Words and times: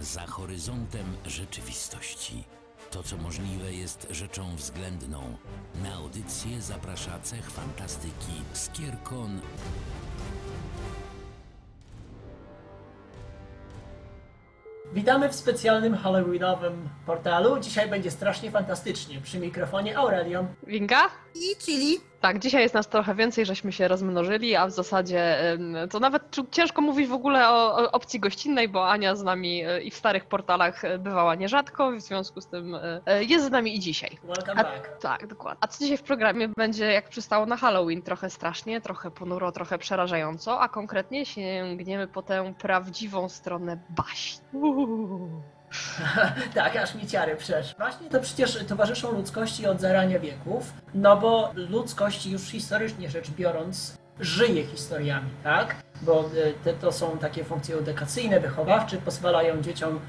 Za 0.00 0.26
horyzontem 0.26 1.06
rzeczywistości. 1.26 2.44
To, 2.90 3.02
co 3.02 3.16
możliwe, 3.16 3.72
jest 3.72 4.06
rzeczą 4.10 4.56
względną. 4.56 5.36
Na 5.82 5.94
audycję 5.94 6.62
zaprasza 6.62 7.18
cech 7.18 7.50
fantastyki 7.50 8.32
Skierkon 8.52 9.40
Witamy 14.94 15.28
w 15.28 15.34
specjalnym 15.34 15.94
halloweenowym 15.94 16.88
portalu. 17.06 17.60
Dzisiaj 17.60 17.88
będzie 17.90 18.10
strasznie 18.10 18.50
fantastycznie. 18.50 19.20
Przy 19.20 19.38
mikrofonie 19.38 19.98
Aurelion. 19.98 20.46
Winga? 20.66 21.10
I 21.34 21.56
chili. 21.56 22.07
Tak, 22.20 22.38
dzisiaj 22.38 22.62
jest 22.62 22.74
nas 22.74 22.88
trochę 22.88 23.14
więcej, 23.14 23.46
żeśmy 23.46 23.72
się 23.72 23.88
rozmnożyli, 23.88 24.56
a 24.56 24.66
w 24.66 24.70
zasadzie 24.70 25.36
to 25.90 26.00
nawet 26.00 26.36
ciężko 26.50 26.82
mówić 26.82 27.08
w 27.08 27.12
ogóle 27.12 27.48
o, 27.48 27.92
opcji 27.92 28.20
gościnnej, 28.20 28.68
bo 28.68 28.88
Ania 28.88 29.16
z 29.16 29.22
nami 29.22 29.64
e, 29.64 29.82
i 29.82 29.90
w 29.90 29.94
starych 29.94 30.24
portalach 30.24 30.84
e, 30.84 30.98
bywała 30.98 31.34
nierzadko, 31.34 31.92
w 31.92 32.00
związku 32.00 32.40
z 32.40 32.46
tym 32.46 32.74
e, 32.74 33.24
jest 33.24 33.46
z 33.46 33.50
nami 33.50 33.76
i 33.76 33.80
dzisiaj. 33.80 34.18
Welcome 34.24 34.60
A, 34.60 34.64
back. 34.64 34.98
tak, 35.00 35.26
dokładnie. 35.26 35.58
A 35.60 35.66
co 35.66 35.78
dzisiaj 35.78 35.96
w 35.96 36.02
programie 36.02 36.48
będzie, 36.48 36.84
jak 36.84 37.08
przystało 37.08 37.46
na 37.46 37.56
Halloween, 37.56 38.02
trochę 38.02 38.30
strasznie, 38.30 38.80
trochę 38.80 39.10
ponuro, 39.10 39.52
trochę 39.52 39.78
przerażająco, 39.78 40.60
a 40.60 40.68
konkretnie 40.68 41.26
sięgniemy 41.26 42.08
po 42.08 42.22
tę 42.22 42.54
prawdziwą 42.58 43.28
stronę 43.28 43.78
baśni. 43.90 44.44
Uuu. 44.52 45.57
tak, 46.54 46.76
aż 46.76 46.94
mi 46.94 47.06
ciary 47.06 47.36
przeszły. 47.36 47.74
Właśnie 47.78 48.10
to 48.10 48.20
przecież 48.20 48.64
towarzyszą 48.68 49.12
ludzkości 49.12 49.66
od 49.66 49.80
zarania 49.80 50.18
wieków, 50.18 50.72
no 50.94 51.16
bo 51.16 51.52
ludzkość 51.54 52.26
już 52.26 52.42
historycznie 52.42 53.10
rzecz 53.10 53.30
biorąc 53.30 53.98
żyje 54.20 54.66
historiami, 54.66 55.30
tak? 55.44 55.76
Bo 56.02 56.20
e, 56.20 56.52
te, 56.64 56.74
to 56.74 56.92
są 56.92 57.18
takie 57.18 57.44
funkcje 57.44 57.76
edukacyjne, 57.76 58.40
wychowawcze, 58.40 58.96
pozwalają 58.96 59.62
dzieciom 59.62 60.00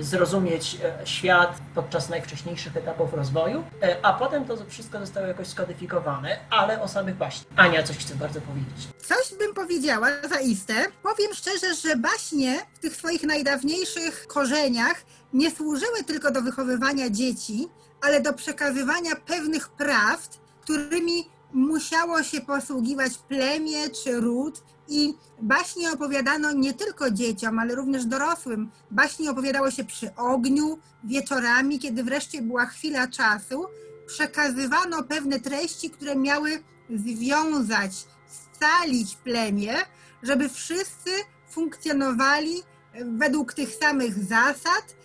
zrozumieć 0.00 0.78
e, 0.84 1.06
świat 1.06 1.58
podczas 1.74 2.08
najwcześniejszych 2.08 2.76
etapów 2.76 3.14
rozwoju, 3.14 3.64
e, 3.82 3.96
a 4.02 4.12
potem 4.12 4.44
to 4.44 4.56
wszystko 4.68 5.00
zostało 5.00 5.26
jakoś 5.26 5.46
skodyfikowane, 5.46 6.38
ale 6.50 6.82
o 6.82 6.88
samych 6.88 7.16
baśniach. 7.16 7.46
Ania 7.56 7.82
coś 7.82 7.98
chce 7.98 8.14
bardzo 8.14 8.40
powiedzieć. 8.40 8.88
Coś 9.04 9.38
bym 9.38 9.54
powiedziała 9.54 10.08
zaiste. 10.28 10.74
Powiem 11.02 11.34
szczerze, 11.34 11.74
że 11.74 11.96
baśnie 11.96 12.58
w 12.74 12.78
tych 12.78 12.96
swoich 12.96 13.22
najdawniejszych 13.22 14.26
korzeniach 14.26 15.04
nie 15.32 15.50
służyły 15.50 16.04
tylko 16.06 16.30
do 16.30 16.42
wychowywania 16.42 17.10
dzieci, 17.10 17.68
ale 18.00 18.20
do 18.20 18.32
przekazywania 18.32 19.16
pewnych 19.26 19.68
prawd, 19.68 20.40
którymi 20.60 21.28
musiało 21.52 22.22
się 22.22 22.40
posługiwać 22.40 23.12
plemię 23.28 23.90
czy 24.04 24.20
ród. 24.20 24.62
I 24.88 25.14
baśnie 25.42 25.92
opowiadano 25.92 26.52
nie 26.52 26.74
tylko 26.74 27.10
dzieciom, 27.10 27.58
ale 27.58 27.74
również 27.74 28.04
dorosłym. 28.06 28.70
Baśnie 28.90 29.30
opowiadało 29.30 29.70
się 29.70 29.84
przy 29.84 30.14
ogniu, 30.14 30.78
wieczorami, 31.04 31.78
kiedy 31.78 32.04
wreszcie 32.04 32.42
była 32.42 32.66
chwila 32.66 33.08
czasu. 33.08 33.66
Przekazywano 34.06 35.02
pewne 35.02 35.40
treści, 35.40 35.90
które 35.90 36.16
miały 36.16 36.62
związać, 36.90 37.92
scalić 38.26 39.16
plemię, 39.16 39.74
żeby 40.22 40.48
wszyscy 40.48 41.10
funkcjonowali 41.50 42.62
według 43.04 43.52
tych 43.52 43.74
samych 43.74 44.24
zasad 44.24 44.96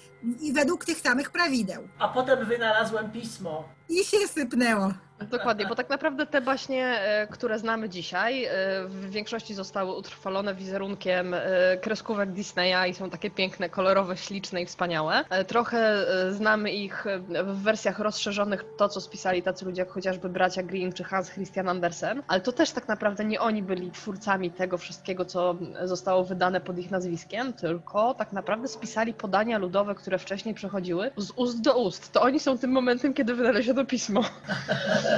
i 0.42 0.54
według 0.54 0.86
tych 0.86 1.00
samych 1.00 1.30
prawideł. 1.32 1.88
A 2.00 2.08
potem 2.08 2.46
wynalazłem 2.46 3.12
pismo. 3.12 3.70
I 3.90 4.04
się 4.04 4.28
sypnęło. 4.28 4.94
Dokładnie, 5.28 5.66
bo 5.66 5.76
tak 5.76 5.90
naprawdę 5.90 6.26
te 6.26 6.42
baśnie, 6.42 6.86
e, 6.86 7.28
które 7.28 7.60
znamy 7.60 7.90
dzisiaj, 7.90 8.46
e, 8.46 8.50
w 8.88 9.10
większości 9.10 9.54
zostały 9.54 9.96
utrwalone 9.96 10.56
wizerunkiem 10.56 11.34
e, 11.34 11.42
kreskówek 11.82 12.32
Disneya 12.32 12.90
i 12.90 12.94
są 12.94 13.10
takie 13.10 13.32
piękne, 13.32 13.70
kolorowe, 13.70 14.18
śliczne 14.18 14.62
i 14.62 14.66
wspaniałe. 14.66 15.24
Trochę 15.48 16.06
znamy 16.32 16.72
ich 16.72 17.06
w 17.44 17.64
wersjach 17.64 18.00
rozszerzonych, 18.00 18.66
to 18.78 18.90
co 18.90 19.02
spisali 19.02 19.44
tacy 19.44 19.66
ludzie 19.66 19.82
jak 19.82 19.92
chociażby 19.92 20.30
bracia 20.30 20.64
Grimm 20.64 20.94
czy 20.94 21.04
Hans 21.04 21.32
Christian 21.32 21.70
Andersen, 21.70 22.24
ale 22.28 22.42
to 22.42 22.52
też 22.52 22.72
tak 22.72 22.88
naprawdę 22.88 23.26
nie 23.26 23.42
oni 23.42 23.64
byli 23.64 23.92
twórcami 23.92 24.52
tego 24.52 24.78
wszystkiego, 24.78 25.26
co 25.26 25.56
zostało 25.84 26.24
wydane 26.24 26.62
pod 26.62 26.78
ich 26.78 26.92
nazwiskiem, 26.92 27.54
tylko 27.54 28.14
tak 28.14 28.34
naprawdę 28.34 28.68
spisali 28.68 29.14
podania 29.14 29.58
ludowe, 29.58 29.96
które 29.96 30.18
wcześniej 30.18 30.56
przechodziły 30.56 31.12
z 31.18 31.32
ust 31.32 31.62
do 31.62 31.78
ust. 31.78 32.12
To 32.12 32.22
oni 32.22 32.40
są 32.40 32.58
tym 32.58 32.72
momentem, 32.72 33.14
kiedy 33.14 33.36
wynaleziono 33.36 33.86
pismo. 33.86 34.22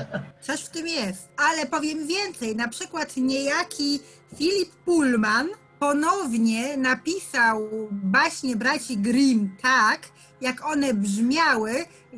Coś 0.41 0.61
w 0.61 0.69
tym 0.69 0.87
jest. 0.87 1.29
Ale 1.37 1.65
powiem 1.65 2.07
więcej, 2.07 2.55
na 2.55 2.67
przykład 2.67 3.17
niejaki 3.17 3.99
Philip 4.37 4.75
Pullman 4.85 5.47
ponownie 5.79 6.77
napisał 6.77 7.69
baśnie 7.91 8.55
braci 8.55 8.97
Grimm 8.97 9.57
tak, 9.61 9.99
jak 10.41 10.65
one 10.65 10.93
brzmiały, 10.93 11.71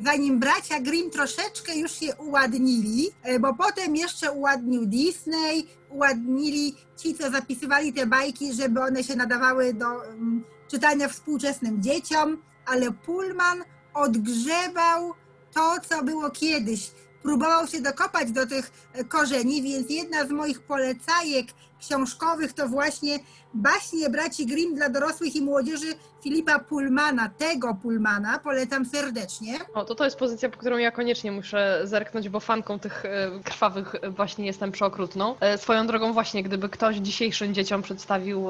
zanim 0.04 0.38
bracia 0.38 0.80
Grimm 0.80 1.10
troszeczkę 1.10 1.76
już 1.76 2.02
je 2.02 2.14
uładnili, 2.16 3.10
e, 3.22 3.38
bo 3.38 3.54
potem 3.54 3.96
jeszcze 3.96 4.32
uładnił 4.32 4.86
Disney, 4.86 5.66
uładnili 5.90 6.76
ci, 6.96 7.14
co 7.14 7.30
zapisywali 7.30 7.92
te 7.92 8.06
bajki, 8.06 8.52
żeby 8.52 8.80
one 8.80 9.04
się 9.04 9.16
nadawały 9.16 9.74
do 9.74 10.04
mm, 10.04 10.44
czytania 10.70 11.08
współczesnym 11.08 11.82
dzieciom, 11.82 12.42
ale 12.66 12.90
Pullman 12.90 13.64
odgrzebał 13.94 15.14
to, 15.54 15.76
co 15.88 16.04
było 16.04 16.30
kiedyś. 16.30 16.90
Próbował 17.24 17.66
się 17.66 17.80
dokopać 17.80 18.32
do 18.32 18.46
tych 18.46 18.70
e, 18.92 19.04
korzeni, 19.04 19.62
więc 19.62 19.90
jedna 19.90 20.26
z 20.26 20.30
moich 20.30 20.60
polecajek 20.60 21.46
książkowych 21.80 22.52
to 22.52 22.68
właśnie 22.68 23.18
baśnie 23.54 24.10
braci 24.10 24.46
Grimm 24.46 24.74
dla 24.74 24.88
dorosłych 24.88 25.36
i 25.36 25.42
młodzieży 25.42 25.94
Filipa 26.22 26.58
Pullmana, 26.58 27.30
tego 27.38 27.74
Pullmana, 27.82 28.38
polecam 28.38 28.86
serdecznie. 28.86 29.58
O, 29.74 29.84
to 29.84 29.94
to 29.94 30.04
jest 30.04 30.16
pozycja, 30.16 30.48
po 30.48 30.58
którą 30.58 30.76
ja 30.76 30.90
koniecznie 30.90 31.32
muszę 31.32 31.80
zerknąć, 31.84 32.28
bo 32.28 32.40
fanką 32.40 32.78
tych 32.78 33.04
e, 33.04 33.30
krwawych 33.44 33.94
e, 33.94 34.10
właśnie 34.10 34.46
jestem 34.46 34.72
przeokrutną. 34.72 35.34
E, 35.40 35.58
Swoją 35.58 35.86
drogą 35.86 36.12
właśnie, 36.12 36.42
gdyby 36.42 36.68
ktoś 36.68 36.96
dzisiejszym 36.96 37.54
dzieciom 37.54 37.82
przedstawił 37.82 38.46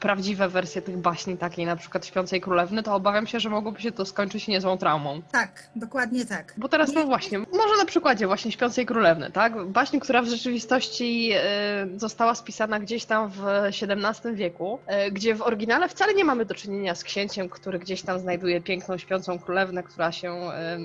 prawdziwe 0.00 0.48
wersje 0.48 0.82
tych 0.82 0.96
baśni, 0.96 1.36
takiej 1.36 1.66
na 1.66 1.76
przykład 1.76 2.06
Śpiącej 2.06 2.40
Królewny, 2.40 2.82
to 2.82 2.94
obawiam 2.94 3.26
się, 3.26 3.40
że 3.40 3.50
mogłoby 3.50 3.80
się 3.80 3.92
to 3.92 4.04
skończyć 4.04 4.48
niezłą 4.48 4.78
traumą. 4.78 5.22
Tak, 5.32 5.70
dokładnie 5.76 6.26
tak. 6.26 6.54
Bo 6.56 6.68
teraz 6.68 6.92
no 6.92 7.04
właśnie, 7.04 7.38
może 7.38 7.76
na 7.78 7.84
przykładzie 7.84 8.26
właśnie 8.26 8.52
Śpiącej 8.52 8.86
Królewny, 8.86 9.30
tak? 9.30 9.64
Baśń, 9.64 9.98
która 9.98 10.22
w 10.22 10.26
rzeczywistości 10.26 11.32
została 11.96 12.34
spisana 12.34 12.65
gdzieś 12.80 13.04
tam 13.04 13.30
w 13.30 13.44
XVII 13.46 14.34
wieku, 14.34 14.78
e, 14.86 15.10
gdzie 15.10 15.34
w 15.34 15.42
oryginale 15.42 15.88
wcale 15.88 16.14
nie 16.14 16.24
mamy 16.24 16.44
do 16.44 16.54
czynienia 16.54 16.94
z 16.94 17.04
księciem, 17.04 17.48
który 17.48 17.78
gdzieś 17.78 18.02
tam 18.02 18.18
znajduje 18.18 18.60
piękną 18.60 18.98
śpiącą 18.98 19.38
królewnę, 19.38 19.82
która 19.82 20.12
się, 20.12 20.40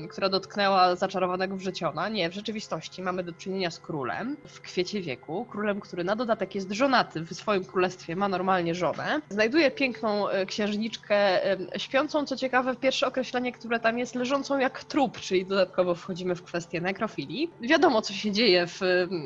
która 0.09 0.29
dotknęła 0.29 0.95
zaczarowanego 0.95 1.55
wrzeciona. 1.55 2.09
Nie, 2.09 2.29
w 2.29 2.33
rzeczywistości 2.33 3.01
mamy 3.01 3.23
do 3.23 3.33
czynienia 3.33 3.71
z 3.71 3.79
królem 3.79 4.37
w 4.47 4.61
kwiecie 4.61 5.01
wieku, 5.01 5.45
królem, 5.45 5.79
który 5.79 6.03
na 6.03 6.15
dodatek 6.15 6.55
jest 6.55 6.71
żonaty 6.71 7.21
w 7.21 7.33
swoim 7.33 7.65
królestwie, 7.65 8.15
ma 8.15 8.27
normalnie 8.27 8.75
żonę. 8.75 9.21
Znajduje 9.29 9.71
piękną 9.71 10.29
e, 10.29 10.45
księżniczkę 10.45 11.41
śpiącą, 11.77 12.25
co 12.25 12.35
ciekawe, 12.35 12.75
pierwsze 12.75 13.07
określenie, 13.07 13.51
które 13.51 13.79
tam 13.79 13.99
jest, 13.99 14.15
leżącą 14.15 14.59
jak 14.59 14.83
trup, 14.83 15.19
czyli 15.19 15.45
dodatkowo 15.45 15.95
wchodzimy 15.95 16.35
w 16.35 16.43
kwestię 16.43 16.81
nekrofilii. 16.81 17.51
Wiadomo, 17.61 18.01
co 18.01 18.13
się 18.13 18.31
dzieje 18.31 18.67
w, 18.67 18.79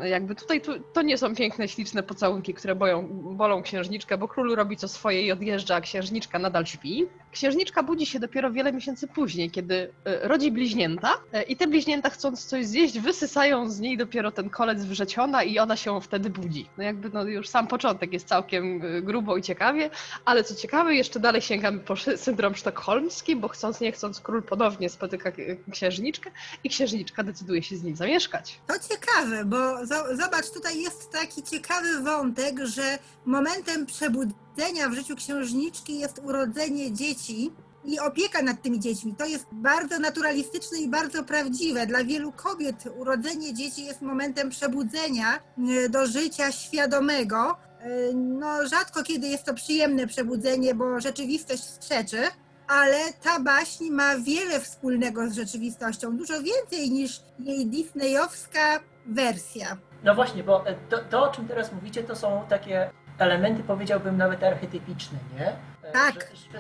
jakby 0.04 0.36
tutaj, 0.36 0.62
tu, 0.62 0.72
to 0.94 1.02
nie 1.02 1.18
są 1.18 1.36
piękne, 1.36 1.68
śliczne 1.68 2.04
pocałunki, 2.04 2.45
które 2.54 2.76
boją, 2.76 3.08
bolą 3.36 3.62
księżniczkę, 3.62 4.18
bo 4.18 4.28
król 4.28 4.56
robi 4.56 4.78
co 4.78 4.88
swoje 4.88 5.22
i 5.22 5.32
odjeżdża, 5.32 5.76
a 5.76 5.82
księżniczka 5.82 6.40
nadal 6.40 6.66
śpi. 6.66 7.06
Księżniczka 7.32 7.84
budzi 7.84 8.06
się 8.06 8.20
dopiero 8.20 8.52
wiele 8.52 8.74
miesięcy 8.74 9.08
później, 9.08 9.52
kiedy 9.52 9.94
e, 10.06 10.28
rodzi 10.28 10.52
bliźnięta 10.52 11.14
e, 11.34 11.44
i 11.44 11.56
te 11.56 11.68
bliźnięta 11.68 12.10
chcąc 12.10 12.46
coś 12.46 12.66
zjeść, 12.66 13.00
wysysają 13.00 13.70
z 13.70 13.80
niej 13.80 13.98
dopiero 13.98 14.32
ten 14.32 14.50
kolec 14.50 14.86
wrzeciona 14.86 15.44
i 15.44 15.60
ona 15.60 15.76
się 15.76 16.02
wtedy 16.02 16.30
budzi. 16.30 16.70
No 16.78 16.84
jakby 16.84 17.10
no 17.10 17.24
już 17.24 17.50
sam 17.50 17.68
początek 17.68 18.14
jest 18.14 18.28
całkiem 18.28 18.82
e, 18.84 19.02
grubo 19.02 19.38
i 19.38 19.42
ciekawie, 19.42 19.90
ale 20.26 20.44
co 20.44 20.56
ciekawe, 20.56 20.96
jeszcze 20.96 21.20
dalej 21.20 21.42
sięgamy 21.42 21.80
po 21.80 21.96
syndrom 21.96 22.56
sztokholmski, 22.56 23.36
bo 23.36 23.48
chcąc 23.48 23.80
nie 23.82 23.92
chcąc 23.92 24.20
król 24.20 24.44
ponownie 24.44 24.90
spotyka 24.90 25.32
księżniczkę 25.72 26.32
i 26.64 26.70
księżniczka 26.70 27.24
decyduje 27.24 27.64
się 27.64 27.78
z 27.78 27.84
nim 27.84 27.96
zamieszkać. 27.96 28.60
To 28.68 28.74
ciekawe, 28.90 29.46
bo 29.46 29.58
zo- 29.86 30.16
zobacz, 30.16 30.50
tutaj 30.54 30.82
jest 30.82 31.12
taki 31.12 31.44
ciekawy 31.44 32.02
wątek, 32.04 32.35
że 32.64 33.00
momentem 33.26 33.86
przebudzenia 33.86 34.90
w 34.90 34.94
życiu 34.94 35.16
księżniczki 35.16 36.00
jest 36.00 36.20
urodzenie 36.24 36.94
dzieci 36.94 37.52
i 37.86 38.00
opieka 38.00 38.42
nad 38.42 38.62
tymi 38.62 38.80
dziećmi. 38.80 39.16
To 39.16 39.26
jest 39.26 39.46
bardzo 39.52 40.00
naturalistyczne 40.00 40.80
i 40.80 40.90
bardzo 40.90 41.24
prawdziwe. 41.24 41.88
Dla 41.88 42.04
wielu 42.04 42.32
kobiet 42.32 42.84
urodzenie 42.98 43.54
dzieci 43.54 43.86
jest 43.86 44.02
momentem 44.02 44.50
przebudzenia 44.50 45.40
e, 45.86 45.90
do 45.90 46.08
życia 46.08 46.52
świadomego. 46.52 47.58
E, 47.80 48.14
No, 48.14 48.68
rzadko 48.68 49.04
kiedy 49.04 49.28
jest 49.28 49.44
to 49.44 49.54
przyjemne 49.54 50.08
przebudzenie, 50.08 50.76
bo 50.76 51.00
rzeczywistość 51.00 51.64
skrzeczy. 51.64 52.22
Ale 52.68 53.14
ta 53.24 53.40
baśń 53.40 53.90
ma 53.90 54.18
wiele 54.18 54.60
wspólnego 54.60 55.30
z 55.30 55.34
rzeczywistością, 55.34 56.18
dużo 56.18 56.42
więcej 56.42 56.92
niż 56.92 57.22
jej 57.40 57.68
disneyowska 57.68 58.80
wersja. 59.06 59.78
No 60.06 60.16
właśnie, 60.16 60.44
bo 60.44 60.68
e, 60.68 60.76
to, 60.90 60.98
to 61.10 61.24
o 61.24 61.32
czym 61.32 61.48
teraz 61.48 61.72
mówicie, 61.74 62.04
to 62.04 62.16
są 62.16 62.42
takie 62.50 62.90
elementy, 63.20 63.64
powiedziałbym 63.64 64.18
nawet 64.18 64.44
archetypiczne, 64.44 65.18
nie? 65.40 65.48
E, 65.90 65.92
Tak. 65.92 66.14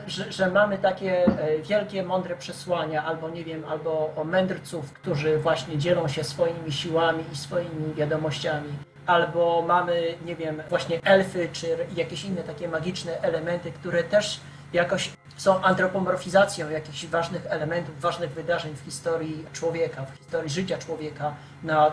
Że, 0.07 0.09
że, 0.25 0.31
że 0.31 0.51
mamy 0.51 0.77
takie 0.77 1.25
e, 1.25 1.59
wielkie, 1.59 2.03
mądre 2.03 2.36
przesłania, 2.36 3.03
albo 3.06 3.30
nie 3.30 3.44
wiem, 3.44 3.65
albo 3.69 4.13
o 4.15 4.24
mędrców, 4.24 4.94
którzy 4.94 5.38
właśnie 5.38 5.77
dzielą 5.77 6.07
się 6.07 6.24
swoimi 6.24 6.71
siłami 6.71 7.24
i 7.33 7.36
swoimi 7.36 7.94
wiadomościami. 7.94 8.69
Albo 9.06 9.63
mamy, 9.68 10.15
nie 10.25 10.36
wiem, 10.36 10.62
właśnie 10.69 11.00
elfy, 11.03 11.50
czy 11.53 11.77
jakieś 11.95 12.25
inne 12.25 12.44
takie 12.44 12.68
magiczne 12.68 13.21
elementy, 13.21 13.71
które 13.71 14.03
też 14.03 14.39
jakoś 14.74 15.12
są 15.38 15.62
antropomorfizacją 15.62 16.70
jakichś 16.70 17.06
ważnych 17.06 17.46
elementów, 17.50 18.02
ważnych 18.02 18.32
wydarzeń 18.32 18.74
w 18.76 18.86
historii 18.86 19.46
człowieka, 19.54 20.06
w 20.06 20.18
historii 20.18 20.50
życia 20.50 20.78
człowieka 20.78 21.34
na 21.64 21.92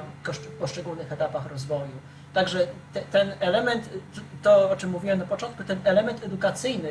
poszczególnych 0.60 1.12
etapach 1.12 1.46
rozwoju. 1.50 1.92
Także 2.34 2.66
te, 2.92 3.02
ten 3.02 3.32
element, 3.40 3.88
to 4.42 4.70
o 4.70 4.76
czym 4.76 4.90
mówiłem 4.90 5.18
na 5.18 5.24
początku, 5.24 5.64
ten 5.64 5.78
element 5.84 6.24
edukacyjny 6.24 6.90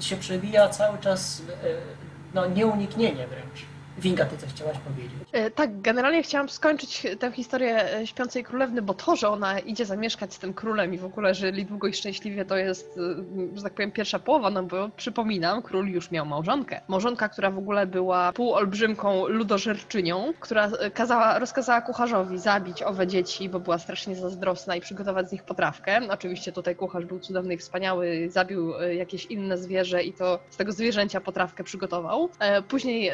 się 0.00 0.16
przewija 0.16 0.68
cały 0.68 0.98
czas, 0.98 1.42
e, 1.64 1.66
no 2.34 2.46
nieuniknienie 2.46 3.26
wręcz. 3.26 3.73
Winga, 3.98 4.24
ty 4.24 4.36
coś 4.36 4.50
chciałaś 4.50 4.76
powiedzieć? 4.78 5.12
E, 5.32 5.50
Tak, 5.50 5.80
generalnie 5.80 6.22
chciałam 6.22 6.48
skończyć 6.48 7.06
tę 7.18 7.32
historię 7.32 7.94
e, 7.94 8.06
Śpiącej 8.06 8.44
Królewny, 8.44 8.82
bo 8.82 8.94
to, 8.94 9.16
że 9.16 9.28
ona 9.28 9.58
idzie 9.58 9.86
zamieszkać 9.86 10.34
z 10.34 10.38
tym 10.38 10.54
królem 10.54 10.94
i 10.94 10.98
w 10.98 11.04
ogóle 11.04 11.34
żyli 11.34 11.64
długo 11.64 11.86
i 11.86 11.92
szczęśliwie, 11.92 12.44
to 12.44 12.56
jest, 12.56 12.98
e, 13.54 13.56
że 13.56 13.62
tak 13.62 13.74
powiem, 13.74 13.92
pierwsza 13.92 14.18
połowa, 14.18 14.50
no 14.50 14.62
bo 14.62 14.88
przypominam, 14.96 15.62
król 15.62 15.88
już 15.88 16.10
miał 16.10 16.26
małżonkę. 16.26 16.80
Małżonka, 16.88 17.28
która 17.28 17.50
w 17.50 17.58
ogóle 17.58 17.86
była 17.86 18.32
półolbrzymką 18.32 19.28
ludożerczynią, 19.28 20.32
która 20.40 20.70
kazała, 20.94 21.38
rozkazała 21.38 21.80
kucharzowi 21.80 22.38
zabić 22.38 22.82
owe 22.82 23.06
dzieci, 23.06 23.48
bo 23.48 23.60
była 23.60 23.78
strasznie 23.78 24.16
zazdrosna 24.16 24.76
i 24.76 24.80
przygotować 24.80 25.28
z 25.28 25.32
nich 25.32 25.42
potrawkę. 25.42 26.00
Oczywiście 26.10 26.52
tutaj 26.52 26.76
kucharz 26.76 27.04
był 27.04 27.20
cudowny 27.20 27.54
i 27.54 27.56
wspaniały, 27.56 28.28
zabił 28.30 28.72
jakieś 28.80 29.26
inne 29.26 29.58
zwierzę 29.58 30.02
i 30.02 30.12
to 30.12 30.38
z 30.50 30.56
tego 30.56 30.72
zwierzęcia 30.72 31.20
potrawkę 31.20 31.64
przygotował. 31.64 32.28
Później 32.68 33.10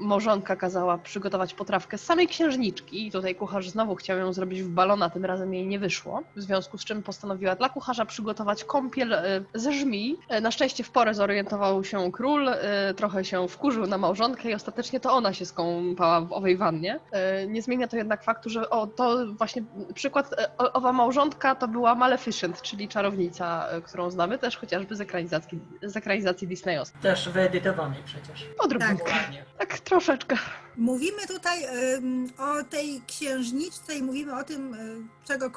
małżonka 0.00 0.56
kazała 0.56 0.98
przygotować 0.98 1.54
potrawkę 1.54 1.98
z 1.98 2.04
samej 2.04 2.26
księżniczki 2.28 3.06
i 3.06 3.10
tutaj 3.12 3.34
kucharz 3.34 3.68
znowu 3.68 3.94
chciał 3.94 4.18
ją 4.18 4.32
zrobić 4.32 4.62
w 4.62 4.68
balona, 4.68 5.10
tym 5.10 5.24
razem 5.24 5.54
jej 5.54 5.66
nie 5.66 5.78
wyszło, 5.78 6.22
w 6.36 6.40
związku 6.42 6.78
z 6.78 6.84
czym 6.84 7.02
postanowiła 7.02 7.54
dla 7.56 7.68
kucharza 7.68 8.04
przygotować 8.04 8.64
kąpiel 8.64 9.12
e, 9.12 9.22
ze 9.54 9.72
żmij. 9.72 10.16
E, 10.28 10.40
Na 10.40 10.50
szczęście 10.50 10.84
w 10.84 10.90
porę 10.90 11.14
zorientował 11.14 11.84
się 11.84 12.12
król, 12.12 12.48
e, 12.48 12.94
trochę 12.96 13.24
się 13.24 13.48
wkurzył 13.48 13.86
na 13.86 13.98
małżonkę 13.98 14.50
i 14.50 14.54
ostatecznie 14.54 15.00
to 15.00 15.12
ona 15.12 15.32
się 15.32 15.46
skąpała 15.46 16.20
w 16.20 16.32
owej 16.32 16.56
wannie. 16.56 17.00
Nie 17.48 17.62
zmienia 17.62 17.88
to 17.88 17.96
jednak 17.96 18.24
faktu, 18.24 18.50
że 18.50 18.70
o, 18.70 18.86
to 18.86 19.26
właśnie 19.26 19.62
przykład, 19.94 20.30
owa 20.58 20.92
małżonka 20.92 21.54
to 21.54 21.68
była 21.68 21.94
Maleficent, 21.94 22.62
czyli 22.62 22.88
czarownica, 22.88 23.66
którą 23.84 24.10
znamy 24.10 24.38
też 24.38 24.56
chociażby 24.56 24.96
z 24.96 25.00
ekranizacji, 25.00 25.58
z 25.82 25.96
ekranizacji 25.96 26.48
Disneyowskiej. 26.48 27.00
Też 27.02 27.28
wyedytowanej 27.28 28.02
przecież. 28.04 28.46
Odrobinkę. 28.58 29.04
Ładnie. 29.12 29.44
Tak, 29.58 29.78
troszeczkę. 29.78 30.36
Mówimy 30.76 31.26
tutaj 31.26 31.66
o 32.38 32.64
tej 32.64 33.02
księżniczce 33.06 33.96
i 33.96 34.02
mówimy 34.02 34.36
o 34.36 34.44
tym, 34.44 34.76
czego 35.24 35.50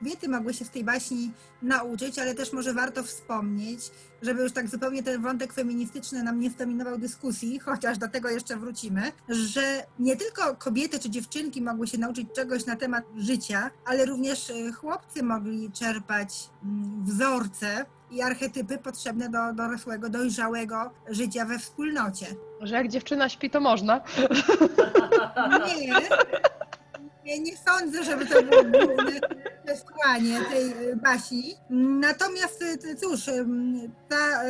kobiety 0.00 0.28
mogły 0.28 0.54
się 0.54 0.64
z 0.64 0.70
tej 0.70 0.84
baśni 0.84 1.30
nauczyć, 1.62 2.18
ale 2.18 2.34
też 2.34 2.52
może 2.52 2.74
warto 2.74 3.02
wspomnieć, 3.02 3.80
żeby 4.22 4.42
już 4.42 4.52
tak 4.52 4.68
zupełnie 4.68 5.02
ten 5.02 5.22
wątek 5.22 5.52
feministyczny 5.52 6.22
nam 6.22 6.40
nie 6.40 6.50
zdominował 6.50 6.98
dyskusji, 6.98 7.58
chociaż 7.68 7.98
do 7.98 8.08
tego 8.08 8.28
jeszcze 8.28 8.56
wrócimy, 8.56 9.12
że 9.28 9.86
nie 9.98 10.16
tylko 10.16 10.56
kobiety 10.56 10.98
czy 10.98 11.10
dziewczynki 11.10 11.62
mogły 11.62 11.86
się 11.86 11.98
nauczyć 11.98 12.28
czegoś 12.34 12.66
na 12.66 12.76
temat 12.76 13.04
życia, 13.16 13.70
ale 13.84 14.06
również 14.06 14.50
y, 14.50 14.72
chłopcy 14.72 15.22
mogli 15.22 15.72
czerpać 15.72 16.48
mm, 16.64 17.04
wzorce 17.04 17.86
i 18.10 18.22
archetypy 18.22 18.78
potrzebne 18.78 19.28
do 19.28 19.52
dorosłego, 19.52 20.08
dojrzałego 20.08 20.90
życia 21.08 21.44
we 21.44 21.58
wspólnocie. 21.58 22.26
Że 22.60 22.74
jak 22.74 22.88
dziewczyna 22.88 23.28
śpi, 23.28 23.50
to 23.50 23.60
można. 23.60 24.00
Nie, 25.66 25.92
nie, 27.24 27.40
nie 27.40 27.56
sądzę, 27.56 28.04
żeby 28.04 28.26
to 28.26 28.42
było 28.42 28.62
główne 28.64 29.20
przesłanie 29.74 30.40
tej 30.50 30.90
y, 30.90 30.96
baśni. 30.96 31.54
Natomiast 32.00 32.62
y, 32.62 32.96
cóż, 32.96 33.28
ym, 33.28 33.92
ta, 34.08 34.42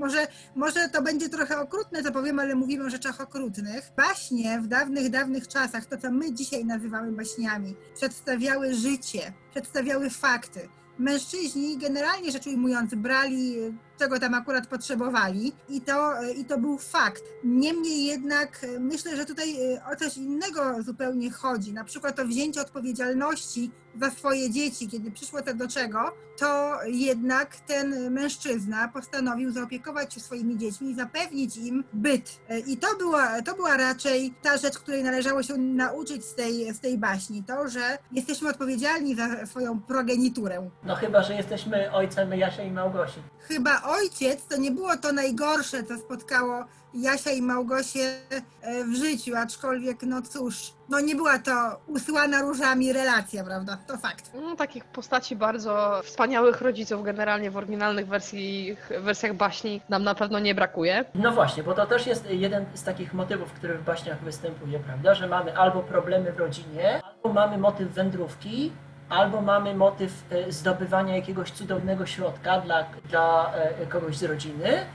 może, 0.00 0.26
może 0.54 0.88
to 0.88 1.02
będzie 1.02 1.28
trochę 1.28 1.60
okrutne, 1.60 2.02
co 2.02 2.12
powiem, 2.12 2.38
ale 2.38 2.54
mówimy 2.54 2.84
o 2.84 2.90
rzeczach 2.90 3.20
okrutnych. 3.20 3.92
Baśnie 3.96 4.60
w 4.60 4.66
dawnych, 4.66 5.10
dawnych 5.10 5.48
czasach, 5.48 5.86
to 5.86 5.96
co 5.96 6.10
my 6.10 6.34
dzisiaj 6.34 6.64
nazywamy 6.64 7.12
baśniami, 7.12 7.76
przedstawiały 7.94 8.74
życie, 8.74 9.32
przedstawiały 9.50 10.10
fakty. 10.10 10.68
Mężczyźni, 10.98 11.78
generalnie 11.78 12.32
rzecz 12.32 12.46
ujmując, 12.46 12.94
brali 12.94 13.56
czego 14.00 14.18
tam 14.18 14.34
akurat 14.34 14.66
potrzebowali 14.66 15.52
i 15.68 15.80
to, 15.80 16.22
i 16.36 16.44
to 16.44 16.58
był 16.58 16.78
fakt. 16.78 17.22
Niemniej 17.44 18.04
jednak 18.04 18.64
y, 18.64 18.80
myślę, 18.80 19.16
że 19.16 19.24
tutaj 19.24 19.74
y, 19.74 19.80
o 19.92 19.96
coś 19.96 20.16
innego 20.16 20.82
zupełnie 20.82 21.30
chodzi. 21.30 21.72
Na 21.72 21.84
przykład 21.84 22.20
o 22.20 22.24
wzięcie 22.24 22.60
odpowiedzialności 22.60 23.70
za 24.00 24.10
swoje 24.10 24.50
dzieci, 24.50 24.88
kiedy 24.88 25.10
przyszło 25.10 25.42
to 25.42 25.54
do 25.54 25.68
czego, 25.68 26.12
to 26.38 26.78
jednak 26.86 27.56
ten 27.56 28.10
mężczyzna 28.10 28.88
postanowił 28.88 29.50
zaopiekować 29.50 30.14
się 30.14 30.20
swoimi 30.20 30.58
dziećmi 30.58 30.90
i 30.90 30.94
zapewnić 30.94 31.56
im 31.56 31.84
byt. 31.92 32.40
Y, 32.50 32.58
I 32.58 32.76
to 32.76 32.86
była, 32.98 33.42
to 33.42 33.54
była 33.54 33.76
raczej 33.76 34.34
ta 34.42 34.56
rzecz, 34.56 34.78
której 34.78 35.02
należało 35.02 35.42
się 35.42 35.56
nauczyć 35.56 36.24
z 36.24 36.34
tej, 36.34 36.74
z 36.74 36.80
tej 36.80 36.98
baśni. 36.98 37.42
To, 37.44 37.68
że 37.68 37.98
jesteśmy 38.12 38.48
odpowiedzialni 38.48 39.14
za 39.14 39.46
swoją 39.46 39.80
progeniturę. 39.80 40.70
No 40.84 40.94
chyba, 40.94 41.22
że 41.22 41.34
jesteśmy 41.34 41.92
ojcem 41.92 42.34
Jasia 42.34 42.62
i 42.62 42.70
Małgosi. 42.70 43.20
Chyba 43.50 43.82
ojciec 43.82 44.46
to 44.46 44.56
nie 44.56 44.70
było 44.70 44.96
to 44.96 45.12
najgorsze, 45.12 45.84
co 45.84 45.98
spotkało 45.98 46.64
Jasia 46.94 47.30
i 47.30 47.42
Małgosię 47.42 48.00
e, 48.60 48.84
w 48.84 48.94
życiu, 48.94 49.36
aczkolwiek 49.36 50.02
no 50.02 50.22
cóż, 50.22 50.72
no 50.88 51.00
nie 51.00 51.16
była 51.16 51.38
to 51.38 51.80
usłana 51.86 52.42
różami 52.42 52.92
relacja, 52.92 53.44
prawda? 53.44 53.78
To 53.86 53.98
fakt. 53.98 54.30
No, 54.34 54.56
takich 54.56 54.84
postaci 54.84 55.36
bardzo 55.36 56.00
wspaniałych 56.04 56.60
rodziców 56.60 57.04
generalnie 57.04 57.50
w 57.50 57.56
oryginalnych 57.56 58.06
wersji, 58.06 58.76
wersjach 59.00 59.34
baśni 59.34 59.80
nam 59.88 60.02
na 60.02 60.14
pewno 60.14 60.38
nie 60.38 60.54
brakuje. 60.54 61.04
No 61.14 61.32
właśnie, 61.32 61.62
bo 61.62 61.74
to 61.74 61.86
też 61.86 62.06
jest 62.06 62.30
jeden 62.30 62.64
z 62.74 62.82
takich 62.82 63.14
motywów, 63.14 63.52
który 63.52 63.78
w 63.78 63.84
baśniach 63.84 64.24
występuje, 64.24 64.78
prawda? 64.78 65.14
Że 65.14 65.28
mamy 65.28 65.56
albo 65.56 65.82
problemy 65.82 66.32
w 66.32 66.38
rodzinie, 66.38 67.00
albo 67.02 67.32
mamy 67.32 67.58
motyw 67.58 67.88
wędrówki, 67.88 68.72
albo 69.10 69.40
mamy 69.40 69.74
motyw 69.74 70.24
e, 70.30 70.52
zdobywania 70.52 71.16
jakiegoś 71.16 71.50
cudownego 71.50 72.06
środka 72.06 72.60
dla, 72.60 72.84
dla 73.08 73.54
e, 73.54 73.86
kogoś 73.86 74.16
z 74.16 74.22
rodziny, 74.22 74.86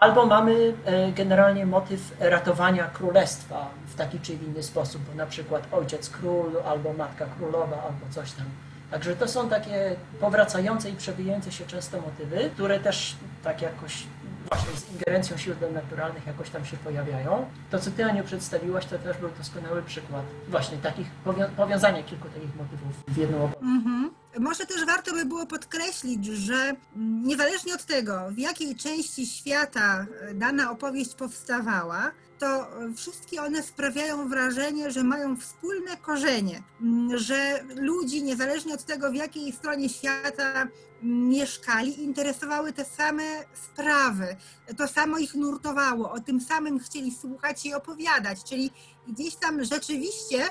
albo 0.00 0.26
mamy 0.26 0.74
e, 0.84 1.12
generalnie 1.12 1.66
motyw 1.66 2.16
ratowania 2.20 2.84
królestwa 2.84 3.70
w 3.86 3.94
taki 3.94 4.20
czy 4.20 4.32
inny 4.32 4.62
sposób, 4.62 5.02
bo 5.02 5.14
na 5.14 5.26
przykład 5.26 5.62
ojciec 5.72 6.10
król, 6.10 6.52
albo 6.66 6.92
matka 6.92 7.26
królowa, 7.38 7.82
albo 7.82 8.06
coś 8.10 8.32
tam. 8.32 8.46
Także 8.90 9.16
to 9.16 9.28
są 9.28 9.48
takie 9.48 9.96
powracające 10.20 10.90
i 10.90 10.92
przewijające 10.92 11.52
się 11.52 11.66
często 11.66 12.00
motywy, 12.00 12.50
które 12.54 12.80
też 12.80 13.16
tak 13.44 13.62
jakoś 13.62 14.02
właśnie 14.50 14.80
z 14.80 14.92
ingerencją 14.92 15.36
sił 15.36 15.54
naturalnych 15.74 16.26
jakoś 16.26 16.50
tam 16.50 16.64
się 16.64 16.76
pojawiają. 16.76 17.50
To, 17.70 17.78
co 17.78 17.90
Ty, 17.90 18.04
Aniu, 18.04 18.24
przedstawiłaś, 18.24 18.86
to 18.86 18.98
też 18.98 19.16
był 19.16 19.30
doskonały 19.38 19.82
przykład 19.82 20.22
właśnie 20.48 20.78
takich 20.78 21.06
powią- 21.24 21.50
powiązania 21.56 22.02
kilku 22.02 22.28
takich 22.28 22.56
motywów 22.56 22.92
w 23.08 23.16
jedną 23.16 23.44
opowieść. 23.44 23.62
Mhm. 23.62 24.10
Może 24.40 24.66
też 24.66 24.84
warto 24.86 25.12
by 25.12 25.24
było 25.24 25.46
podkreślić, 25.46 26.26
że 26.26 26.54
mm, 26.54 26.76
niezależnie 27.24 27.74
od 27.74 27.84
tego, 27.84 28.20
w 28.30 28.38
jakiej 28.38 28.76
części 28.76 29.26
świata 29.26 30.06
e, 30.20 30.34
dana 30.34 30.70
opowieść 30.70 31.14
powstawała, 31.14 32.10
to 32.38 32.46
e, 32.46 32.94
wszystkie 32.96 33.42
one 33.42 33.62
sprawiają 33.62 34.28
wrażenie, 34.28 34.90
że 34.90 35.02
mają 35.04 35.36
wspólne 35.36 35.96
korzenie, 35.96 36.62
Mm, 36.80 37.18
że 37.18 37.64
ludzi, 37.76 38.22
niezależnie 38.22 38.74
od 38.74 38.84
tego, 38.84 39.10
w 39.10 39.14
jakiej 39.14 39.52
stronie 39.52 39.88
świata 39.88 40.52
mm, 40.52 40.68
mieszkali, 41.02 42.02
interesowały 42.02 42.72
te 42.72 42.84
same 42.84 43.22
sprawy. 43.54 44.36
To 44.76 44.88
samo 44.88 45.18
ich 45.18 45.34
nurtowało, 45.34 46.12
o 46.12 46.20
tym 46.20 46.40
samym 46.40 46.78
chcieli 46.78 47.14
słuchać 47.14 47.66
i 47.66 47.74
opowiadać, 47.74 48.44
czyli 48.44 48.70
gdzieś 49.08 49.36
tam 49.36 49.64
rzeczywiście 49.64 50.44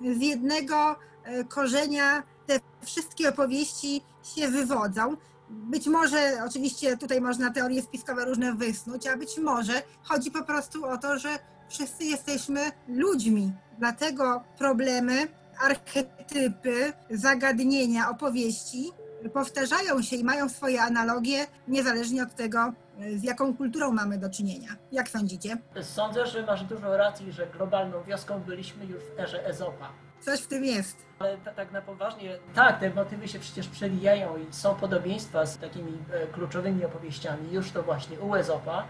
z 0.00 0.20
jednego 0.20 0.96
e, 1.24 1.44
korzenia 1.44 2.22
te 2.46 2.60
wszystkie 2.84 3.28
opowieści 3.28 4.02
się 4.22 4.48
wywodzą. 4.48 5.16
Być 5.50 5.86
może, 5.86 6.42
oczywiście 6.46 6.96
tutaj 6.96 7.20
można 7.20 7.50
teorie 7.50 7.82
spiskowe 7.82 8.24
różne 8.24 8.54
wysnuć, 8.54 9.06
a 9.06 9.16
być 9.16 9.38
może 9.38 9.82
chodzi 10.02 10.30
po 10.30 10.44
prostu 10.44 10.84
o 10.84 10.98
to, 10.98 11.18
że 11.18 11.38
wszyscy 11.68 12.04
jesteśmy 12.04 12.60
ludźmi. 12.88 13.52
Dlatego 13.78 14.42
problemy, 14.58 15.28
archetypy, 15.60 16.92
zagadnienia, 17.10 18.10
opowieści 18.10 18.92
powtarzają 19.30 20.02
się 20.02 20.16
i 20.16 20.24
mają 20.24 20.48
swoje 20.48 20.82
analogie, 20.82 21.46
niezależnie 21.68 22.22
od 22.22 22.34
tego, 22.34 22.72
z 23.16 23.22
jaką 23.22 23.56
kulturą 23.56 23.92
mamy 23.92 24.18
do 24.18 24.30
czynienia. 24.30 24.68
Jak 24.92 25.08
sądzicie? 25.08 25.56
Sądzę, 25.82 26.26
że 26.26 26.42
masz 26.46 26.64
dużo 26.64 26.96
racji, 26.96 27.32
że 27.32 27.46
globalną 27.46 28.02
wioską 28.02 28.40
byliśmy 28.40 28.84
już 28.86 29.02
w 29.04 29.20
erze 29.20 29.46
Ezopa. 29.46 29.88
Coś 30.20 30.40
w 30.40 30.46
tym 30.46 30.64
jest. 30.64 30.96
Ale 31.18 31.38
ta, 31.38 31.52
tak 31.52 31.72
na 31.72 31.82
poważnie, 31.82 32.38
tak, 32.54 32.80
te 32.80 32.90
motywy 32.90 33.28
się 33.28 33.38
przecież 33.38 33.68
przewijają 33.68 34.36
i 34.36 34.52
są 34.52 34.74
podobieństwa 34.74 35.46
z 35.46 35.58
takimi 35.58 35.98
e, 36.12 36.26
kluczowymi 36.26 36.84
opowieściami. 36.84 37.52
Już 37.52 37.70
to 37.70 37.82
właśnie 37.82 38.20
u 38.20 38.34
Ezopa, 38.34 38.86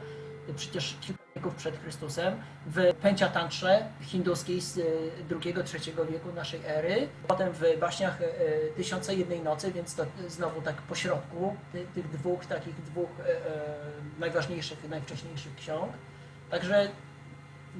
przecież 0.56 0.96
wieków 1.36 1.54
przed 1.54 1.80
Chrystusem, 1.80 2.34
w 2.66 2.94
Pęciatantrze 3.02 3.84
hinduskiej 4.00 4.60
z 4.60 4.78
e, 4.78 4.82
II-III 5.30 6.12
wieku 6.12 6.32
naszej 6.34 6.60
ery, 6.66 7.08
potem 7.28 7.52
w 7.52 7.78
baśniach 7.80 8.22
e, 8.22 8.26
Tysiące 8.76 9.14
Jednej 9.14 9.40
Nocy, 9.40 9.72
więc 9.72 9.94
to 9.94 10.02
e, 10.02 10.06
znowu 10.28 10.62
tak 10.62 10.82
pośrodku 10.82 11.56
ty, 11.72 11.86
tych 11.94 12.10
dwóch, 12.10 12.46
takich 12.46 12.82
dwóch 12.82 13.10
e, 13.20 13.24
e, 13.24 13.38
najważniejszych, 14.18 14.88
najwcześniejszych 14.88 15.54
ksiąg. 15.56 15.92
Także 16.50 16.88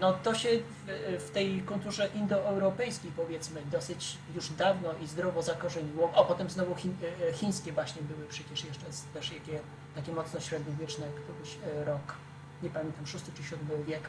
no 0.01 0.13
to 0.13 0.35
się 0.35 0.49
w, 0.49 1.23
w 1.23 1.31
tej 1.31 1.61
kulturze 1.63 2.09
indoeuropejskiej 2.15 3.11
powiedzmy 3.17 3.63
dosyć 3.71 4.19
już 4.35 4.51
dawno 4.51 4.95
i 5.03 5.07
zdrowo 5.07 5.43
zakorzeniło, 5.43 6.13
a 6.17 6.25
potem 6.25 6.51
znowu 6.51 6.73
e, 6.73 7.29
e, 7.29 7.33
chińskie 7.33 7.73
baśnie 7.73 8.03
były 8.03 8.27
przecież 8.27 8.65
jeszcze 8.65 8.87
też 9.15 9.33
jakie, 9.33 9.61
takie 9.95 10.13
mocno 10.13 10.41
średniowieczne, 10.41 11.07
któryś 11.07 11.59
e, 11.67 11.85
rok, 11.85 12.15
nie 12.63 12.71
pamiętam, 12.71 13.07
szósty 13.07 13.33
czy 13.37 13.43
siódmy 13.43 13.85
wiek 13.85 14.01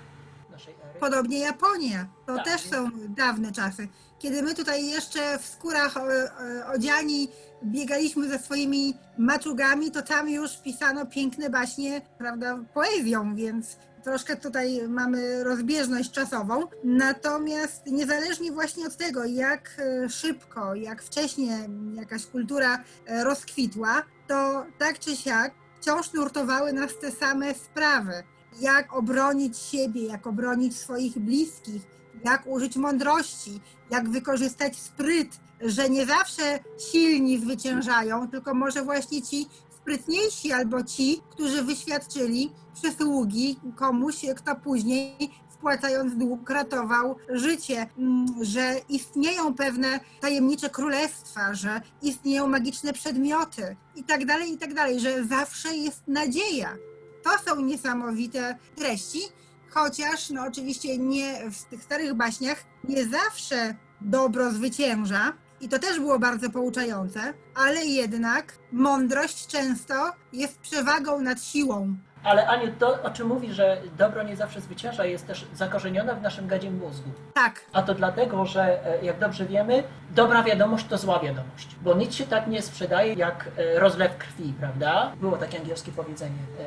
naszej 0.51 0.74
ery. 0.74 1.00
Podobnie 1.00 1.39
Japonia. 1.39 2.07
To 2.25 2.36
Tak. 2.36 2.45
też 2.45 2.62
są 2.62 2.89
dawne 3.10 3.51
czasy. 3.51 3.88
Kiedy 4.19 4.43
my 4.43 4.55
tutaj 4.55 4.86
jeszcze 4.86 5.39
w 5.39 5.45
skórach 5.45 5.98
o, 5.98 6.01
o, 6.01 6.74
odziani 6.74 7.27
biegaliśmy 7.63 8.29
ze 8.29 8.39
swoimi 8.39 8.98
maczugami, 9.17 9.91
to 9.91 10.01
tam 10.01 10.29
już 10.29 10.57
pisano 10.57 11.05
piękne 11.05 11.50
baśnie, 11.50 12.01
prawda, 12.17 12.60
poezją, 12.74 13.36
więc 13.36 13.77
troszkę 14.03 14.36
tutaj 14.36 14.88
mamy 14.88 15.43
rozbieżność 15.43 16.12
czasową. 16.12 16.67
Natomiast 16.83 17.86
niezależnie 17.88 18.51
właśnie 18.51 18.88
od 18.88 18.98
tego, 18.98 19.25
jak 19.25 19.69
e, 19.79 20.10
szybko, 20.10 20.75
jak 20.75 21.03
wcześnie 21.03 21.69
jakaś 21.93 22.25
kultura 22.25 22.83
e, 23.07 23.24
rozkwitła, 23.24 24.03
to 24.27 24.65
tak 24.79 25.00
czy 25.00 25.15
siak 25.15 25.51
wciąż 25.81 26.13
nurtowały 26.13 26.74
nas 26.74 27.00
te 27.01 27.12
same 27.12 27.53
sprawy 27.53 28.24
jak 28.62 28.93
obronić 28.93 29.57
siebie, 29.57 30.01
jak 30.03 30.27
obronić 30.27 30.77
swoich 30.77 31.19
bliskich, 31.19 31.81
jak 32.25 32.48
użyć 32.48 32.75
mądrości, 32.75 33.60
jak 33.91 34.10
wykorzystać 34.10 34.79
spryt, 34.79 35.39
że 35.62 35.89
nie 35.89 36.05
zawsze 36.05 36.60
silni 36.91 37.39
zwyciężają, 37.39 38.27
tylko 38.27 38.53
może 38.53 38.83
właśnie 38.83 39.22
ci 39.22 39.48
sprytniejsi 39.69 40.51
albo 40.51 40.83
ci, 40.83 41.22
którzy 41.31 41.63
wyświadczyli 41.63 42.51
przysługi 42.74 43.60
komuś, 43.75 44.15
kto 44.36 44.55
później 44.55 45.29
spłacając 45.53 46.15
dług 46.15 46.50
ratował 46.50 47.15
życie, 47.29 47.88
Mm, 47.98 48.25
że 48.41 48.75
istnieją 48.89 49.53
pewne 49.53 50.00
tajemnicze 50.22 50.69
królestwa, 50.69 51.53
że 51.53 51.81
istnieją 52.01 52.48
magiczne 52.48 52.93
przedmioty 52.93 53.75
i 53.95 54.03
tak 54.03 54.25
dalej, 54.25 54.53
i 54.53 54.57
tak 54.57 54.74
dalej, 54.74 55.00
że 55.00 55.25
zawsze 55.25 55.75
jest 55.75 56.07
nadzieja. 56.07 56.75
To 57.24 57.30
są 57.46 57.62
niesamowite 57.62 58.58
treści, 58.75 59.22
chociaż 59.70 60.30
no 60.30 60.44
oczywiście 60.44 60.98
nie 60.98 61.51
w 61.51 61.63
tych 61.63 61.84
starych 61.84 62.13
baśniach 62.13 62.63
nie 62.84 63.06
zawsze 63.06 63.75
dobro 64.01 64.51
zwycięża 64.51 65.34
i 65.62 65.70
to 65.70 65.80
też 65.80 66.00
było 66.00 66.20
bardzo 66.20 66.50
pouczające, 66.50 67.34
ale 67.56 67.86
jednak 67.86 68.58
mądrość 68.72 69.48
często 69.48 70.12
jest 70.34 70.60
przewagą 70.60 71.22
nad 71.22 71.44
siłą. 71.44 71.96
Ale 72.24 72.48
Aniu, 72.48 72.72
to 72.80 73.03
o 73.03 73.10
czym 73.10 73.27
mówi, 73.27 73.53
że 73.53 73.77
dobro 73.98 74.24
nie 74.24 74.36
zawsze 74.36 74.62
zwycięża, 74.62 75.06
jest 75.06 75.27
też 75.27 75.46
zakorzenione 75.53 76.15
w 76.15 76.22
naszym 76.22 76.48
gadzie 76.48 76.72
mózgu. 76.72 77.10
Tak, 77.34 77.62
A 77.74 77.82
to 77.82 77.94
dlatego, 77.94 78.46
że 78.46 78.86
e, 78.86 79.06
jak 79.06 79.20
dobrze 79.20 79.46
wiemy, 79.46 79.84
dobra 80.12 80.44
wiadomość 80.44 80.86
to 80.86 80.98
zła 80.98 81.20
wiadomość. 81.20 81.75
Bo 81.82 81.94
nic 81.94 82.15
się 82.15 82.25
tak 82.25 82.48
nie 82.48 82.62
sprzedaje 82.62 83.13
jak 83.13 83.50
e, 83.58 83.80
rozlew 83.80 84.18
krwi, 84.18 84.53
prawda? 84.60 85.12
Było 85.20 85.38
takie 85.38 85.60
angielskie 85.60 85.92
powiedzenie 85.92 86.39
e, 86.60 86.63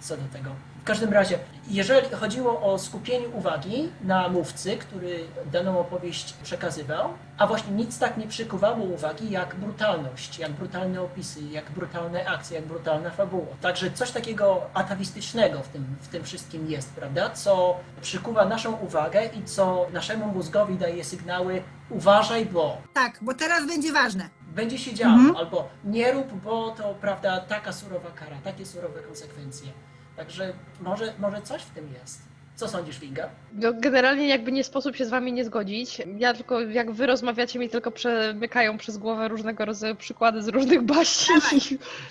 co 0.00 0.16
do 0.16 0.22
tego. 0.32 0.50
W 0.84 0.86
każdym 0.86 1.12
razie, 1.12 1.38
jeżeli 1.68 2.08
chodziło 2.10 2.60
o 2.72 2.78
skupienie 2.78 3.28
uwagi 3.28 3.88
na 4.02 4.28
mówcy, 4.28 4.76
który 4.76 5.24
daną 5.52 5.78
opowieść 5.80 6.32
przekazywał, 6.42 7.08
a 7.38 7.46
właśnie 7.46 7.72
nic 7.72 7.98
tak 7.98 8.16
nie 8.16 8.26
przykuwało 8.26 8.76
uwagi 8.84 9.30
jak 9.30 9.54
brutalność, 9.54 10.38
jak 10.38 10.52
brutalne 10.52 11.02
opisy, 11.02 11.40
jak 11.42 11.70
brutalne 11.70 12.26
akcje, 12.26 12.56
jak 12.56 12.66
brutalna 12.66 13.10
fabuła. 13.10 13.46
Także 13.60 13.90
coś 13.90 14.10
takiego 14.10 14.62
atawistycznego 14.74 15.58
w 15.62 15.68
tym, 15.68 15.86
w 16.00 16.08
tym 16.08 16.24
wszystkim 16.24 16.70
jest, 16.70 16.92
prawda? 16.92 17.30
Co 17.30 17.76
przykuwa 18.02 18.44
naszą 18.44 18.72
uwagę 18.76 19.26
i 19.26 19.44
co 19.44 19.86
naszemu 19.92 20.26
mózgowi 20.26 20.74
daje 20.74 21.04
sygnały 21.04 21.62
uważaj, 21.90 22.46
bo 22.46 22.76
tak, 22.94 23.18
bo 23.22 23.34
teraz 23.34 23.66
będzie 23.66 23.92
ważne. 23.92 24.28
będzie 24.46 24.78
się 24.78 24.94
działo, 24.94 25.14
Mhm. 25.14 25.36
albo 25.36 25.68
nie 25.84 26.12
rób, 26.12 26.32
bo 26.32 26.70
to 26.70 26.94
prawda, 26.94 27.40
taka 27.40 27.72
surowa 27.72 28.10
kara, 28.10 28.36
takie 28.44 28.66
surowe 28.66 29.00
konsekwencje. 29.00 29.68
Także 30.16 30.52
może, 30.80 31.14
może 31.18 31.42
coś 31.42 31.62
w 31.62 31.70
tym 31.70 31.92
jest. 31.92 32.33
Co 32.56 32.68
sądzisz, 32.68 32.98
Winga? 33.00 33.28
No, 33.52 33.72
generalnie 33.72 34.28
jakby 34.28 34.52
nie 34.52 34.64
sposób 34.64 34.96
się 34.96 35.04
z 35.06 35.08
wami 35.10 35.32
nie 35.32 35.44
zgodzić. 35.44 36.02
Ja 36.18 36.34
tylko, 36.34 36.60
jak 36.60 36.92
wy 36.92 37.06
rozmawiacie, 37.06 37.58
mi 37.58 37.68
tylko 37.68 37.90
przemykają 37.90 38.78
przez 38.78 38.98
głowę 38.98 39.28
różnego 39.28 39.64
rodzaju 39.64 39.94
przykłady 39.96 40.42
z 40.42 40.48
różnych 40.48 40.82
baśni. 40.82 41.34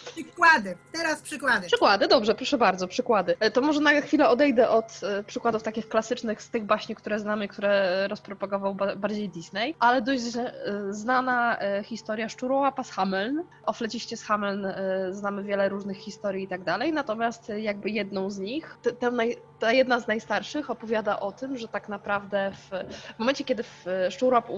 Przykłady, 0.06 0.78
teraz 0.92 1.22
przykłady. 1.22 1.68
Przykłady, 1.68 2.08
dobrze, 2.08 2.36
proszę 2.36 2.58
bardzo, 2.58 2.88
przykłady. 2.88 3.36
E, 3.40 3.52
To 3.52 3.62
może 3.62 3.80
na 3.80 4.02
chwilę 4.02 4.30
odejdę 4.30 4.70
od 4.70 5.00
e, 5.04 5.24
przykładów 5.24 5.64
takich 5.64 5.90
klasycznych 5.90 6.42
z 6.42 6.50
tych 6.50 6.64
baśni, 6.64 6.96
które 6.96 7.20
znamy, 7.20 7.48
które 7.48 8.08
rozpropagował 8.08 8.76
ba- 8.76 8.96
bardziej 8.96 9.30
Disney, 9.30 9.76
ale 9.80 10.02
dość 10.02 10.36
e, 10.36 10.54
znana 10.90 11.58
historia 11.84 12.30
Szczurołapa 12.30 12.84
z 12.84 12.92
Hameln. 12.92 13.44
O 13.66 13.74
fleciście 13.74 14.18
z 14.18 14.24
Hameln 14.24 14.68
znamy 15.12 15.44
wiele 15.44 15.70
różnych 15.70 15.98
historii 15.98 16.44
i 16.44 16.48
tak 16.48 16.64
dalej, 16.64 16.94
natomiast 16.94 17.50
jakby 17.58 17.90
jedną 17.90 18.30
z 18.30 18.40
nich, 18.40 18.78
tę 19.00 19.12
naj, 19.12 19.38
ta 19.64 19.72
jedna 19.72 20.00
z 20.00 20.08
najstarszych 20.08 20.70
opowiada 20.70 21.20
o 21.20 21.32
tym, 21.32 21.58
że 21.58 21.68
tak 21.68 21.90
naprawdę 21.90 22.52
w, 22.52 22.70
w 23.16 23.20
momencie, 23.20 23.44
kiedy 23.44 23.64
w 23.64 23.86
szczurłap, 24.10 24.50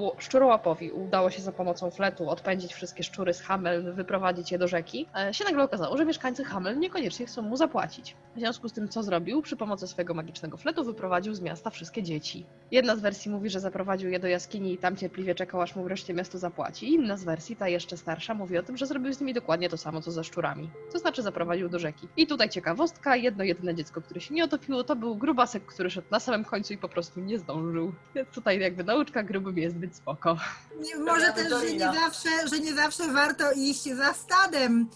udało 0.93 1.29
się 1.29 1.41
za 1.41 1.51
pomocą 1.51 1.91
fletu 1.91 2.29
odpędzić 2.29 2.73
wszystkie 2.73 3.03
szczury 3.03 3.33
z 3.33 3.41
Hameln, 3.41 3.91
wyprowadzić 3.93 4.51
je 4.51 4.57
do 4.57 4.67
rzeki, 4.67 5.07
e, 5.17 5.33
się 5.33 5.43
nagle 5.43 5.63
okazało, 5.63 5.97
że 5.97 6.05
mieszkańcy 6.05 6.43
Hameln 6.43 6.79
niekoniecznie 6.79 7.25
chcą 7.25 7.41
mu 7.41 7.57
zapłacić. 7.57 8.15
W 8.35 8.39
związku 8.39 8.69
z 8.69 8.73
tym, 8.73 8.89
co 8.89 9.03
zrobił? 9.03 9.41
Przy 9.41 9.55
pomocy 9.55 9.87
swojego 9.87 10.13
magicznego 10.13 10.57
fletu 10.57 10.83
wyprowadził 10.83 11.33
z 11.33 11.41
miasta 11.41 11.69
wszystkie 11.69 12.03
dzieci. 12.03 12.45
Jedna 12.71 12.95
z 12.95 12.99
wersji 12.99 13.31
mówi, 13.31 13.49
że 13.49 13.59
zaprowadził 13.59 14.09
je 14.09 14.19
do 14.19 14.27
jaskini 14.27 14.73
i 14.73 14.77
tam 14.77 14.95
cierpliwie 14.95 15.35
czekał, 15.35 15.61
aż 15.61 15.75
mu 15.75 15.83
wreszcie 15.83 16.13
miasto 16.13 16.37
zapłaci. 16.37 16.93
Inna 16.93 17.17
z 17.17 17.23
wersji, 17.23 17.55
ta 17.55 17.67
jeszcze 17.67 17.97
starsza, 17.97 18.33
mówi 18.33 18.57
o 18.57 18.63
tym, 18.63 18.77
że 18.77 18.85
zrobił 18.85 19.13
z 19.13 19.19
nimi 19.19 19.33
dokładnie 19.33 19.69
to 19.69 19.77
samo, 19.77 20.01
co 20.01 20.11
ze 20.11 20.23
szczurami. 20.23 20.69
To 20.91 20.99
znaczy 20.99 21.21
zaprowadził 21.21 21.69
do 21.69 21.79
rzeki. 21.79 22.07
I 22.17 22.27
tutaj 22.27 22.49
ciekawostka, 22.49 23.15
jedno 23.15 23.43
jedyne 23.43 23.75
dziecko, 23.75 24.01
które 24.01 24.21
się 24.21 24.33
nie 24.33 24.43
otopiło, 24.43 24.83
to 24.83 24.94
był 24.95 25.15
grubasek, 25.15 25.65
który 25.65 25.89
szedł 25.89 26.07
na 26.11 26.19
samym 26.19 26.45
końcu 26.45 26.73
i 26.73 26.77
po 26.77 26.89
prostu 26.89 27.19
nie 27.19 27.39
zdążył. 27.39 27.93
Więc 28.15 28.29
tutaj 28.29 28.59
jakby 28.59 28.83
nauczka 28.83 29.23
grubym 29.23 29.57
jest 29.57 29.75
być 29.75 29.95
spoko. 29.95 30.37
Nie, 30.79 30.95
może 30.95 31.33
też, 31.33 31.49
że 31.49 31.73
nie, 31.73 31.79
zawsze, 31.79 32.29
że 32.53 32.59
nie 32.59 32.73
zawsze 32.73 33.07
warto 33.13 33.51
iść 33.51 33.83
za 33.83 34.13
stadem, 34.13 34.89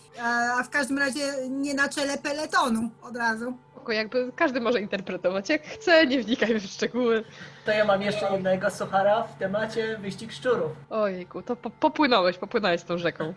a 0.57 0.63
w 0.63 0.69
każdym 0.69 0.97
razie 0.97 1.33
nie 1.49 1.73
na 1.73 1.89
czele 1.89 2.17
peletonu 2.17 2.89
od 3.01 3.15
razu. 3.17 3.57
Spoko, 3.79 3.91
jakby 3.91 4.31
każdy 4.35 4.61
może 4.61 4.81
interpretować 4.81 5.49
jak 5.49 5.63
chce, 5.63 6.07
nie 6.07 6.23
wnikajmy 6.23 6.59
w 6.59 6.63
szczegóły. 6.63 7.23
To 7.65 7.71
ja 7.71 7.85
mam 7.85 8.01
jeszcze 8.01 8.33
jednego 8.33 8.69
suchara 8.69 9.23
w 9.23 9.37
temacie 9.37 9.97
wyścig 9.97 10.31
szczurów. 10.31 10.71
Ojejku, 10.89 11.41
to 11.41 11.55
po, 11.55 11.69
popłynąłeś, 11.69 12.37
popłynąłeś 12.37 12.83
tą 12.83 12.97
rzeką. 12.97 13.33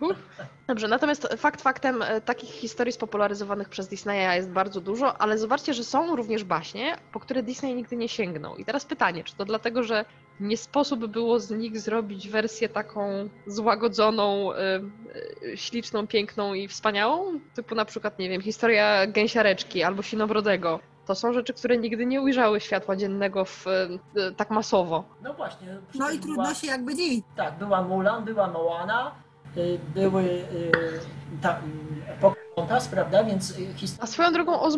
Dobrze, 0.66 0.88
natomiast 0.88 1.28
fakt 1.37 1.62
faktem, 1.62 2.02
e, 2.02 2.20
takich 2.20 2.50
historii 2.50 2.92
spopularyzowanych 2.92 3.68
przez 3.68 3.88
Disneya 3.88 4.37
jest 4.37 4.50
bardzo 4.50 4.80
dużo, 4.80 5.20
ale 5.20 5.38
zobaczcie, 5.38 5.75
że 5.75 5.84
są 5.84 6.16
również 6.16 6.44
baśnie, 6.44 6.96
po 7.12 7.20
które 7.20 7.42
Disney 7.42 7.75
nigdy 7.75 7.96
nie 7.96 8.08
sięgnął. 8.08 8.56
I 8.56 8.64
teraz 8.64 8.84
pytanie, 8.84 9.25
czy 9.25 9.37
to 9.37 9.44
dlatego, 9.44 9.82
że 9.82 10.04
nie 10.41 10.57
sposób 10.57 11.07
było 11.07 11.41
z 11.41 11.51
nich 11.51 11.81
zrobić 11.81 12.29
wersję 12.29 12.69
taką 12.69 13.29
złagodzoną, 13.47 14.53
e, 14.55 14.81
śliczną, 15.55 16.07
piękną 16.07 16.55
i 16.55 16.69
wspaniałą? 16.69 17.41
Typu 17.55 17.75
na 17.75 17.85
przykład, 17.85 18.19
nie 18.19 18.29
wiem, 18.29 18.43
historia 18.43 19.07
gęsiareczki 19.07 19.83
albo 19.83 20.03
sinobrodego. 20.03 20.81
To 21.07 21.15
są 21.15 21.33
rzeczy, 21.33 21.53
które 21.53 21.79
nigdy 21.79 22.07
nie 22.07 22.23
ujrzały 22.23 22.61
światła 22.61 22.97
dziennego 22.97 23.45
w, 23.45 23.67
e, 23.67 23.89
tak 24.37 24.51
masowo. 24.51 25.05
No 25.23 25.35
właśnie. 25.35 25.77
No 25.95 26.11
i 26.11 26.19
trudno 26.19 26.43
była, 26.43 26.55
się 26.55 26.67
jakby 26.67 26.95
dziwić. 26.95 27.25
Tak, 27.37 27.59
była 27.59 27.83
Mulan, 27.83 28.25
była 28.25 28.47
Moana, 28.49 29.09
y, 29.09 29.32
były 29.94 30.23
y, 30.23 30.73
ta, 31.42 31.59
y, 31.59 32.21
Pocahontas, 32.21 32.88
prawda? 32.88 33.25
Więc 33.25 33.50
y, 33.50 33.54
A 33.75 33.78
historia... 33.78 34.06
swoją 34.06 34.32
drogą 34.32 34.61
o 34.61 34.71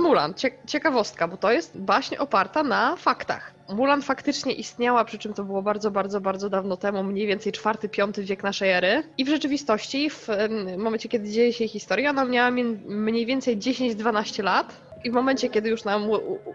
ciekawostka, 0.66 1.28
bo 1.28 1.36
to 1.36 1.52
jest 1.52 1.78
baśń 1.78 2.16
oparta 2.16 2.62
na 2.62 2.96
faktach. 2.96 3.54
Mulan 3.68 4.02
faktycznie 4.02 4.52
istniała, 4.52 5.04
przy 5.04 5.18
czym 5.18 5.34
to 5.34 5.44
było 5.44 5.62
bardzo, 5.62 5.90
bardzo, 5.90 6.20
bardzo 6.20 6.50
dawno 6.50 6.76
temu, 6.76 7.02
mniej 7.02 7.26
więcej 7.26 7.52
IV-V 7.52 8.22
wiek 8.22 8.42
naszej 8.42 8.70
ery. 8.70 9.02
I 9.18 9.24
w 9.24 9.28
rzeczywistości, 9.28 10.10
w 10.10 10.28
momencie, 10.78 11.08
kiedy 11.08 11.30
dzieje 11.30 11.52
się 11.52 11.68
historia, 11.68 12.10
ona 12.10 12.24
miała 12.24 12.50
mniej 12.50 13.26
więcej 13.26 13.58
10-12 13.58 14.42
lat. 14.42 14.83
I 15.04 15.10
w 15.10 15.14
momencie, 15.14 15.50
kiedy 15.50 15.68
już 15.68 15.84
nam 15.84 16.08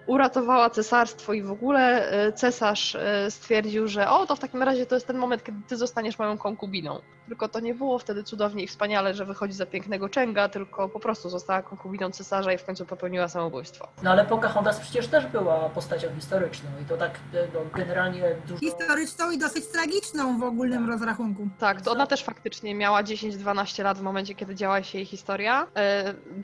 uratowała 0.08 0.70
cesarstwo 0.70 1.34
i 1.34 1.42
w 1.42 1.52
ogóle 1.52 2.12
e, 2.12 2.34
cesarz 2.34 2.96
e, 2.96 3.32
stwierdził, 3.32 3.88
że 3.88 4.10
o, 4.10 4.26
to 4.26 4.36
w 4.36 4.40
takim 4.40 4.64
razie 4.64 4.86
to 4.86 4.96
jest 4.96 5.08
ten 5.08 5.18
moment, 5.18 5.44
kiedy 5.44 5.58
ty 5.68 5.78
zostaniesz 5.78 6.20
moją 6.20 6.38
konkubiną. 6.38 7.02
Tylko 7.28 7.48
to 7.48 7.60
nie 7.60 7.74
było 7.74 8.00
wtedy 8.00 8.24
cudownie 8.24 8.64
i 8.64 8.68
wspaniale, 8.68 9.14
że 9.14 9.26
wychodzi 9.26 9.54
za 9.54 9.66
pięknego 9.66 10.10
częga, 10.10 10.50
tylko 10.50 10.90
po 10.90 11.00
prostu 11.00 11.30
została 11.30 11.62
konkubiną 11.62 12.12
cesarza 12.12 12.54
i 12.54 12.58
w 12.58 12.66
końcu 12.66 12.86
popełniła 12.86 13.28
samobójstwo. 13.28 13.88
No 14.04 14.12
ale 14.12 14.26
Pocahontas 14.26 14.80
przecież 14.80 15.08
też 15.08 15.26
była 15.26 15.70
postacią 15.70 16.08
historyczną 16.16 16.70
i 16.82 16.86
to 16.86 16.98
tak 16.98 17.12
e, 17.34 17.48
no, 17.54 17.60
generalnie 17.76 18.36
dużo... 18.48 18.60
Historyczną 18.60 19.32
i 19.32 19.38
dosyć 19.38 19.68
tragiczną 19.68 20.40
w 20.40 20.44
ogólnym 20.44 20.90
rozrachunku. 20.90 21.48
Tak, 21.60 21.82
to 21.82 21.92
ona 21.92 22.08
też 22.08 22.24
faktycznie 22.24 22.76
miała 22.76 23.04
10-12 23.04 23.84
lat 23.84 23.98
w 23.98 24.02
momencie, 24.02 24.36
kiedy 24.36 24.56
działa 24.56 24.84
się 24.84 24.98
jej 24.98 25.06
historia. 25.06 25.68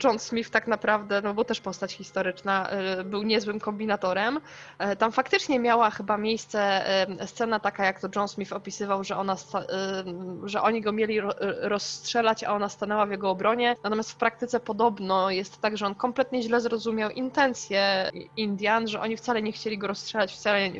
John 0.04 0.18
Smith 0.18 0.50
tak 0.50 0.66
naprawdę, 0.66 1.22
no 1.22 1.34
bo 1.34 1.44
też 1.44 1.60
postać 1.60 1.95
historyczna, 1.96 2.68
e, 2.68 3.04
był 3.04 3.22
niezłym 3.22 3.60
kombinatorem. 3.60 4.40
E, 4.78 4.96
Tam 4.96 5.12
faktycznie 5.12 5.58
miała 5.58 5.90
chyba 5.90 6.16
miejsce 6.18 6.60
e, 7.20 7.26
scena 7.26 7.60
taka, 7.60 7.84
jak 7.84 8.00
to 8.00 8.08
John 8.16 8.28
Smith 8.28 8.52
opisywał, 8.52 9.04
że 9.04 9.16
ona, 9.16 9.36
że 10.44 10.62
oni 10.62 10.80
go 10.80 10.92
mieli 10.92 11.20
ro- 11.20 11.34
rozstrzelać, 11.60 12.44
a 12.44 12.52
ona 12.52 12.68
stanęła 12.68 13.06
w 13.06 13.10
jego 13.10 13.30
obronie. 13.30 13.76
Natomiast 13.84 14.12
w 14.12 14.16
praktyce 14.16 14.60
podobno 14.60 15.30
jest 15.30 15.60
tak, 15.60 15.76
że 15.76 15.86
on 15.86 15.94
kompletnie 15.94 16.42
źle 16.42 16.60
zrozumiał 16.60 17.10
intencje 17.10 18.10
Indian, 18.36 18.88
że 18.88 19.00
oni 19.00 19.16
wcale 19.16 19.42
nie 19.42 19.52
chcieli 19.52 19.78
go 19.78 19.86
rozstrzelać, 19.86 20.32
wcale, 20.32 20.70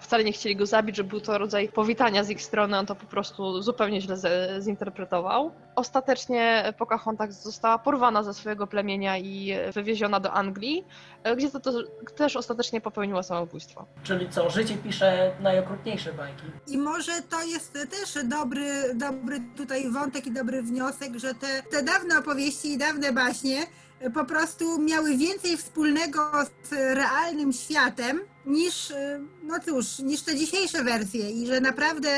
wcale 0.00 0.24
nie 0.24 0.32
chcieli 0.32 0.56
go 0.56 0.66
zabić, 0.66 0.96
że 0.96 1.04
był 1.04 1.20
to 1.20 1.38
rodzaj 1.38 1.68
powitania 1.68 2.24
z 2.24 2.30
ich 2.30 2.42
strony, 2.42 2.78
on 2.78 2.86
to 2.86 2.94
po 2.94 3.06
prostu 3.06 3.62
zupełnie 3.62 4.00
źle 4.00 4.16
zinterpretował. 4.60 5.52
Ostatecznie 5.76 6.72
Pocahontas 6.78 7.42
została 7.42 7.78
porwana 7.78 8.22
ze 8.22 8.34
swojego 8.34 8.66
plemienia 8.66 9.18
i 9.18 9.52
wywieziona 9.74 10.20
do 10.20 10.32
Anglii, 10.32 10.61
e, 11.24 11.36
gdzie 11.36 11.50
to, 11.50 11.60
to 11.60 11.72
też 12.16 12.36
ostatecznie 12.36 12.80
popełniła 12.80 13.22
samobójstwo. 13.22 13.86
Czyli 14.02 14.28
co, 14.28 14.50
życie 14.50 14.76
pisze 14.76 15.32
najokrutniejsze 15.40 16.12
bajki. 16.12 16.42
I 16.66 16.78
może 16.78 17.12
to 17.30 17.42
jest 17.42 17.72
też 17.72 18.24
dobry, 18.24 18.94
dobry 18.94 19.40
tutaj 19.56 19.90
wątek 19.90 20.26
i 20.26 20.32
dobry 20.32 20.62
wniosek, 20.62 21.18
że 21.18 21.34
te, 21.34 21.62
te 21.70 21.82
dawne 21.82 22.18
opowieści 22.18 22.72
i 22.72 22.78
dawne 22.78 23.12
baśnie 23.12 23.66
po 24.10 24.24
prostu 24.24 24.78
miały 24.78 25.16
więcej 25.16 25.56
wspólnego 25.56 26.30
z 26.64 26.72
realnym 26.72 27.52
światem 27.52 28.20
niż, 28.46 28.90
e, 28.90 29.20
no 29.42 29.54
cóż, 29.60 29.98
niż 29.98 30.22
te 30.22 30.36
dzisiejsze 30.36 30.84
wersje 30.84 31.30
i 31.30 31.46
że 31.46 31.60
naprawdę 31.60 32.08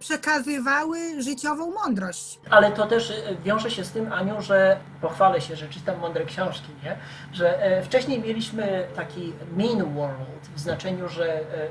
przekazywały 0.00 1.22
życiową 1.22 1.70
mądrość. 1.70 2.40
Ale 2.50 2.72
to 2.72 2.86
też 2.86 3.10
e, 3.10 3.36
wiąże 3.44 3.70
się 3.70 3.84
z 3.84 3.90
tym, 3.90 4.12
Aniu, 4.12 4.42
że 4.42 4.80
pochwalę 5.00 5.40
się, 5.40 5.56
że 5.56 5.68
czytam 5.68 5.98
mądre 5.98 6.24
książki, 6.24 6.68
nie? 6.84 6.96
Że 7.32 7.62
e, 7.62 7.82
wcześniej 7.82 8.20
mieliśmy 8.20 8.86
taki 8.96 9.32
mean 9.56 9.94
world 9.94 10.48
w 10.54 10.60
znaczeniu, 10.60 11.08
że 11.08 11.24
e, 11.24 11.40
e, 11.42 11.68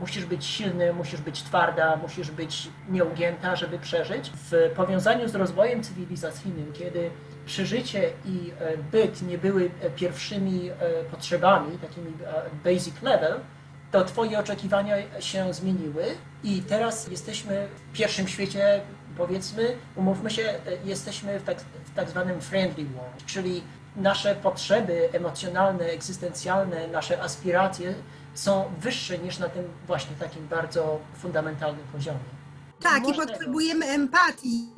musisz 0.00 0.24
być 0.24 0.44
silny, 0.44 0.92
musisz 0.92 1.20
być 1.20 1.42
twarda, 1.42 1.96
musisz 1.96 2.30
być 2.30 2.68
nieugięta, 2.88 3.56
żeby 3.56 3.78
przeżyć. 3.78 4.32
W 4.50 4.70
powiązaniu 4.76 5.28
z 5.28 5.34
rozwojem 5.34 5.82
cywilizacyjnym, 5.82 6.72
kiedy 6.72 7.10
przeżycie 7.46 8.10
i 8.24 8.52
e, 8.60 8.76
byt 8.76 9.22
nie 9.22 9.38
były 9.38 9.70
e, 9.80 9.90
pierwszymi 9.90 10.70
e, 10.70 10.74
potrzebami, 11.10 11.78
takimi 11.78 12.12
basic 12.64 13.02
level, 13.02 13.40
to 13.90 14.04
Twoje 14.04 14.38
oczekiwania 14.38 15.20
się 15.20 15.54
zmieniły 15.54 16.04
i 16.44 16.62
teraz 16.62 17.08
jesteśmy 17.08 17.68
w 17.92 17.96
pierwszym 17.96 18.28
świecie, 18.28 18.80
powiedzmy, 19.16 19.76
umówmy 19.96 20.30
się, 20.30 20.54
jesteśmy 20.84 21.40
w 21.40 21.42
tak, 21.42 21.60
w 21.60 21.94
tak 21.94 22.10
zwanym 22.10 22.40
friendly 22.40 22.84
world, 22.84 23.26
czyli 23.26 23.62
nasze 23.96 24.34
potrzeby 24.34 25.08
emocjonalne, 25.12 25.84
egzystencjalne, 25.84 26.88
nasze 26.88 27.22
aspiracje 27.22 27.94
są 28.34 28.64
wyższe 28.80 29.18
niż 29.18 29.38
na 29.38 29.48
tym 29.48 29.64
właśnie 29.86 30.16
takim 30.16 30.48
bardzo 30.48 30.98
fundamentalnym 31.18 31.86
poziomie. 31.92 32.18
Tak, 32.80 33.08
i 33.08 33.14
potrzebujemy 33.14 33.86
empatii, 33.86 34.68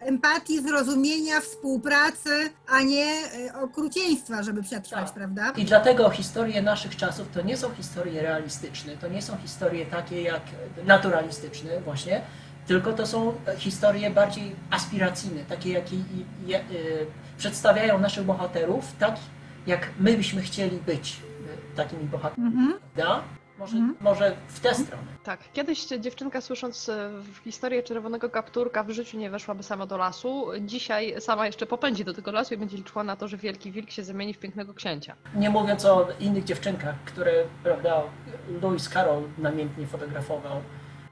empatii, 0.00 0.62
zrozumienia, 0.62 1.40
współpracy, 1.40 2.50
a 2.68 2.82
nie 2.82 3.06
e, 3.48 3.60
okrucieństwa, 3.60 4.42
żeby 4.42 4.62
przetrwać, 4.62 5.04
Tak. 5.04 5.14
prawda? 5.14 5.52
I 5.56 5.64
dlatego 5.64 6.10
historie 6.10 6.62
naszych 6.62 6.96
czasów 6.96 7.28
to 7.34 7.42
nie 7.42 7.56
są 7.56 7.74
historie 7.74 8.22
realistyczne, 8.22 8.96
to 8.96 9.08
nie 9.08 9.22
są 9.22 9.36
historie 9.36 9.86
takie 9.86 10.22
jak 10.22 10.42
naturalistyczne 10.84 11.80
właśnie, 11.80 12.22
tylko 12.66 12.92
to 12.92 13.06
są 13.06 13.32
historie 13.56 14.10
bardziej 14.10 14.56
aspiracyjne, 14.70 15.44
takie 15.44 15.72
jakie 15.72 15.96
e, 15.96 16.62
przedstawiają 17.38 17.98
naszych 17.98 18.24
bohaterów 18.24 18.84
tak, 18.98 19.16
jak 19.66 19.88
my 20.00 20.16
byśmy 20.16 20.42
chcieli 20.42 20.76
być 20.76 21.16
e, 21.72 21.76
takimi 21.76 22.04
bohaterami. 22.04 22.48
Mhm. 22.48 22.74
Może, 23.58 23.76
Mhm. 23.76 23.96
może 24.00 24.36
w 24.48 24.60
tę 24.60 24.74
stronę. 24.74 25.02
Tak, 25.24 25.40
kiedyś 25.52 25.86
dziewczynka 25.86 26.40
słysząc 26.40 26.88
e, 26.88 27.10
historię 27.44 27.82
czerwonego 27.82 28.30
kapturka 28.30 28.82
w 28.84 28.90
życiu 28.90 29.18
nie 29.18 29.30
weszłaby 29.30 29.62
sama 29.62 29.86
do 29.86 29.96
lasu. 29.96 30.46
Dzisiaj 30.60 31.14
sama 31.20 31.46
jeszcze 31.46 31.66
popędzi 31.66 32.04
do 32.04 32.14
tego 32.14 32.32
lasu 32.32 32.54
i 32.54 32.56
będzie 32.56 32.76
liczyła 32.76 33.04
na 33.04 33.16
to, 33.16 33.28
że 33.28 33.36
wielki 33.36 33.72
wilk 33.72 33.90
się 33.90 34.04
zamieni 34.04 34.34
w 34.34 34.38
pięknego 34.38 34.74
księcia. 34.74 35.14
Nie 35.34 35.50
mówiąc 35.50 35.84
o 35.84 36.08
innych 36.20 36.44
dziewczynkach, 36.44 36.94
które, 37.04 37.32
prawda, 37.62 38.02
Lewis 38.62 38.88
Carroll 38.88 39.22
namiętnie 39.38 39.86
fotografował, 39.86 40.60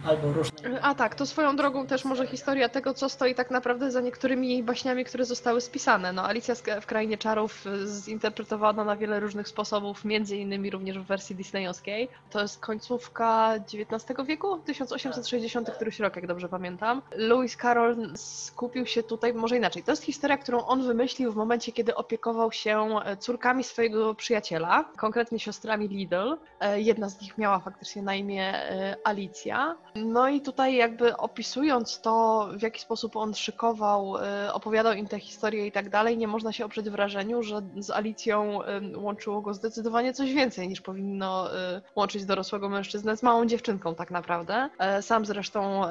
albo 0.07 0.33
różne. 0.33 0.81
A 0.83 0.95
tak, 0.95 1.15
to 1.15 1.27
swoją 1.27 1.57
drogą 1.57 1.87
też 1.87 2.05
może 2.05 2.27
historia 2.27 2.69
tego, 2.69 2.95
co 2.95 3.09
stoi 3.09 3.35
tak 3.35 3.51
naprawdę 3.51 3.91
za 3.91 4.01
niektórymi 4.01 4.49
jej 4.49 4.63
baśniami, 4.63 5.05
które 5.05 5.25
zostały 5.25 5.61
spisane. 5.61 6.13
No, 6.13 6.27
Alicja 6.27 6.55
w 6.81 6.87
Krainie 6.87 7.19
Czarów 7.19 7.67
y, 7.67 7.87
zinterpretowano 7.87 8.85
na 8.85 8.97
wiele 8.97 9.21
różnych 9.21 9.49
sposobów, 9.49 10.05
między 10.05 10.37
innymi 10.37 10.71
również 10.71 10.99
w 10.99 11.05
wersji 11.07 11.37
disneyowskiej. 11.37 12.09
To 12.31 12.43
jest 12.43 12.61
końcówka 12.61 13.55
XIX 13.55 14.27
wieku, 14.27 14.59
1860 14.59 15.71
któryś 15.71 16.01
rok, 16.01 16.17
jak 16.17 16.27
dobrze 16.27 16.49
pamiętam. 16.49 17.03
Lewis 17.11 17.57
Carroll 17.57 18.13
skupił 18.17 18.87
się 18.87 19.03
tutaj, 19.03 19.35
może 19.35 19.57
inaczej, 19.57 19.83
to 19.83 19.93
jest 19.93 20.03
historia, 20.03 20.39
którą 20.39 20.67
on 20.67 20.83
wymyślił 20.83 21.33
w 21.33 21.37
momencie, 21.37 21.73
kiedy 21.73 21.95
opiekował 21.95 22.53
się 22.53 23.01
e, 23.05 23.17
córkami 23.17 23.65
swojego 23.65 24.15
przyjaciela, 24.15 24.85
konkretnie 24.97 25.39
siostrami 25.39 25.89
Lidl. 25.89 26.37
E, 26.61 26.81
Jedna 26.81 27.09
z 27.09 27.21
nich 27.21 27.39
miała 27.39 27.59
faktycznie 27.59 28.03
na 28.03 28.15
imię 28.15 28.55
e, 28.55 28.97
Alicja. 29.05 29.77
No 30.05 30.29
i 30.29 30.41
tutaj 30.41 30.75
jakby 30.75 31.17
opisując 31.17 32.01
to, 32.01 32.49
w 32.59 32.63
jaki 32.63 32.81
sposób 32.81 33.17
on 33.17 33.35
szykował, 33.35 34.17
e, 34.19 34.53
opowiadał 34.53 34.93
im 34.93 35.07
te 35.09 35.19
historie 35.21 35.67
i 35.67 35.73
tak 35.73 35.91
dalej, 35.91 36.19
nie 36.19 36.29
można 36.29 36.53
się 36.53 36.65
oprzeć 36.65 36.91
wrażeniu, 36.91 37.43
że 37.43 37.63
z 37.79 37.91
Alicją 37.91 38.63
e, 38.63 38.81
łączyło 38.99 39.41
go 39.41 39.55
zdecydowanie 39.55 40.13
coś 40.13 40.33
więcej 40.33 40.69
niż 40.69 40.81
powinno 40.81 41.57
e, 41.59 41.81
łączyć 41.97 42.25
dorosłego 42.25 42.69
mężczyznę 42.69 43.17
z 43.17 43.23
małą 43.23 43.47
dziewczynką 43.47 43.95
tak 43.95 44.11
naprawdę. 44.11 44.69
E, 44.79 45.03
Sam 45.03 45.27
zresztą 45.27 45.83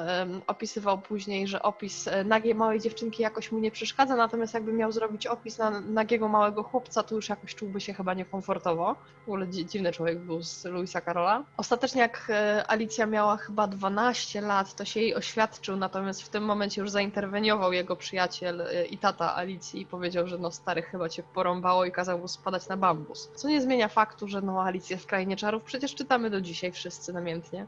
opisywał 0.46 0.98
później, 0.98 1.46
że 1.46 1.62
opis 1.62 2.08
e, 2.08 2.24
nagiej 2.24 2.54
małej 2.54 2.80
dziewczynki 2.80 3.22
jakoś 3.22 3.52
mu 3.52 3.58
nie 3.58 3.70
przeszkadza, 3.70 4.16
natomiast 4.16 4.54
jakby 4.54 4.72
miał 4.72 4.92
zrobić 4.92 5.26
opis 5.26 5.58
na 5.58 5.80
nagiego 5.80 6.28
małego 6.28 6.62
chłopca, 6.62 7.02
to 7.02 7.14
już 7.14 7.28
jakoś 7.28 7.54
czułby 7.54 7.80
się 7.80 7.94
chyba 7.94 8.14
niekomfortowo. 8.14 8.94
W 9.24 9.28
ogóle 9.28 9.46
dzi- 9.46 9.66
dziwny 9.66 9.92
człowiek 9.92 10.18
był 10.18 10.42
z 10.42 10.64
Louisa 10.64 11.00
Carola. 11.00 11.44
Ostatecznie 11.56 12.00
jak 12.00 12.26
e, 12.30 12.64
Alicja 12.70 13.06
miała 13.06 13.36
chyba 13.36 13.66
12 13.66 13.95
lat, 14.40 14.74
to 14.74 14.84
się 14.84 15.00
jej 15.00 15.14
oświadczył, 15.14 15.76
natomiast 15.76 16.22
w 16.22 16.28
tym 16.28 16.44
momencie 16.44 16.80
już 16.80 16.90
zainterweniował 16.90 17.72
jego 17.72 17.96
przyjaciel 17.96 18.60
e, 18.60 18.84
i 18.84 18.98
tata 18.98 19.36
Alicji 19.36 19.80
i 19.80 19.86
powiedział, 19.86 20.26
że 20.26 20.38
no 20.38 20.50
stary 20.50 20.82
chyba 20.82 21.08
cię 21.08 21.22
porąbało 21.22 21.84
i 21.84 21.92
kazał 21.92 22.18
mu 22.18 22.28
spadać 22.28 22.68
na 22.68 22.76
bambus. 22.76 23.30
Co 23.34 23.48
nie 23.48 23.60
zmienia 23.60 23.88
faktu, 23.88 24.28
że 24.28 24.40
no 24.40 24.62
Alicja 24.62 24.96
w 24.96 25.06
Krainie 25.06 25.36
Czarów 25.36 25.62
przecież 25.62 25.94
czytamy 25.94 26.30
do 26.30 26.40
dzisiaj 26.40 26.72
wszyscy 26.72 27.12
namiętnie. 27.12 27.66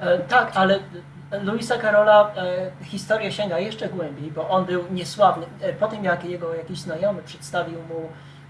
E, 0.00 0.18
tak, 0.18 0.52
ale 0.54 0.78
Luisa 1.42 1.78
Carola 1.78 2.32
e, 2.36 2.70
historia 2.84 3.30
sięga 3.30 3.58
jeszcze 3.58 3.88
głębiej, 3.88 4.30
bo 4.30 4.48
on 4.48 4.64
był 4.64 4.84
niesławny. 4.90 5.46
E, 5.60 5.72
po 5.72 5.88
tym, 5.88 6.04
jak 6.04 6.24
jego 6.24 6.54
jakiś 6.54 6.78
znajomy 6.78 7.22
przedstawił 7.22 7.82
mu 7.82 8.08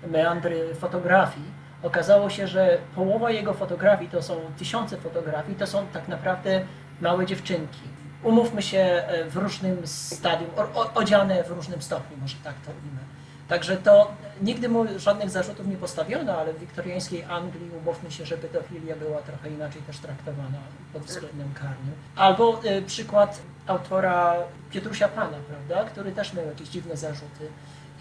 meandry 0.09 0.75
fotografii, 0.75 1.47
okazało 1.87 2.31
się, 2.31 2.47
że 2.47 2.79
połowa 2.95 3.31
jego 3.31 3.55
fotografii 3.55 4.11
to 4.11 4.23
są 4.23 4.35
tysiące 4.59 4.97
fotografii, 4.97 5.59
to 5.59 5.67
są 5.67 5.87
tak 5.87 6.09
naprawdę 6.09 6.65
małe 7.01 7.27
dziewczynki. 7.27 7.81
Umówmy 8.23 8.63
się 8.63 8.79
e, 8.79 9.25
w 9.25 9.37
różnym 9.37 9.87
stadium, 9.87 10.51
odziane 10.95 11.45
w 11.45 11.51
różnym 11.51 11.83
stopniu, 11.83 12.17
może 12.21 12.37
tak 12.45 12.55
to 12.55 12.71
ujmę. 12.71 13.01
Także 13.49 13.77
to 13.77 14.11
nigdy 14.43 14.69
mu 14.69 14.85
żadnych 14.99 15.31
zarzutów 15.31 15.67
nie 15.67 15.77
postawiono, 15.77 16.39
ale 16.39 16.53
w 16.53 16.59
wiktoriańskiej 16.59 17.25
Anglii 17.25 17.71
umówmy 17.83 18.11
się, 18.11 18.27
że 18.27 18.39
pedofilia 18.39 18.97
była 18.97 19.23
trochę 19.23 19.51
inaczej 19.51 19.83
też 19.83 19.99
traktowana 19.99 20.59
pod 20.93 21.03
względem 21.03 21.55
karnym. 21.55 21.95
Albo 22.17 22.61
y, 22.65 22.83
przykład 22.83 23.43
autora 23.67 24.35
Piotrusia 24.71 25.09
Pana, 25.09 25.37
prawda, 25.49 25.91
który 25.91 26.13
też 26.13 26.35
miał 26.35 26.47
jakieś 26.47 26.69
dziwne 26.69 26.97
zarzuty 26.97 27.49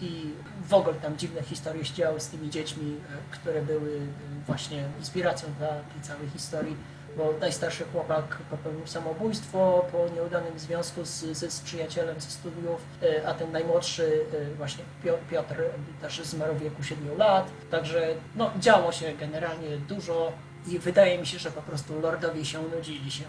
i 0.00 0.32
w 0.68 0.74
ogóle 0.74 0.94
tam 0.94 1.16
dziwne 1.16 1.42
historie 1.42 1.84
się 1.84 1.94
działy 1.94 2.20
z 2.20 2.28
tymi 2.28 2.50
dziećmi, 2.50 2.96
y, 2.96 3.36
które 3.38 3.62
były 3.62 3.88
y, 3.90 4.00
właśnie 4.46 4.84
inspiracją 4.98 5.48
dla 5.58 5.68
tej 5.68 6.02
całej 6.02 6.28
historii. 6.28 6.76
bo 7.16 7.34
najstarszy 7.40 7.84
chłopak 7.92 8.36
popełnił 8.50 8.86
samobójstwo 8.86 9.86
po 9.92 10.14
nieudanym 10.14 10.58
związku 10.58 11.04
z, 11.04 11.24
ze 11.24 11.50
z 11.50 11.60
przyjacielem 11.60 12.20
ze 12.20 12.30
studiów, 12.30 12.80
e, 13.02 13.28
a 13.28 13.34
ten 13.34 13.52
najmłodszy 13.52 14.24
e, 14.52 14.54
właśnie 14.54 14.84
Pio- 15.04 15.18
Piotr 15.30 15.54
też 16.00 16.20
zmarł 16.22 16.54
w 16.54 16.58
wieku 16.62 16.82
7 16.82 17.16
lat. 17.18 17.50
Także 17.70 18.14
no, 18.34 18.50
działo 18.60 18.92
się 18.92 19.12
generalnie 19.20 19.76
dużo 19.76 20.32
i 20.66 20.78
wydaje 20.78 21.18
mi 21.18 21.26
się, 21.26 21.38
że 21.38 21.50
po 21.50 21.62
prostu 21.62 22.00
lordowie 22.00 22.44
się 22.44 22.62
nudzili 22.62 23.10
się. 23.10 23.24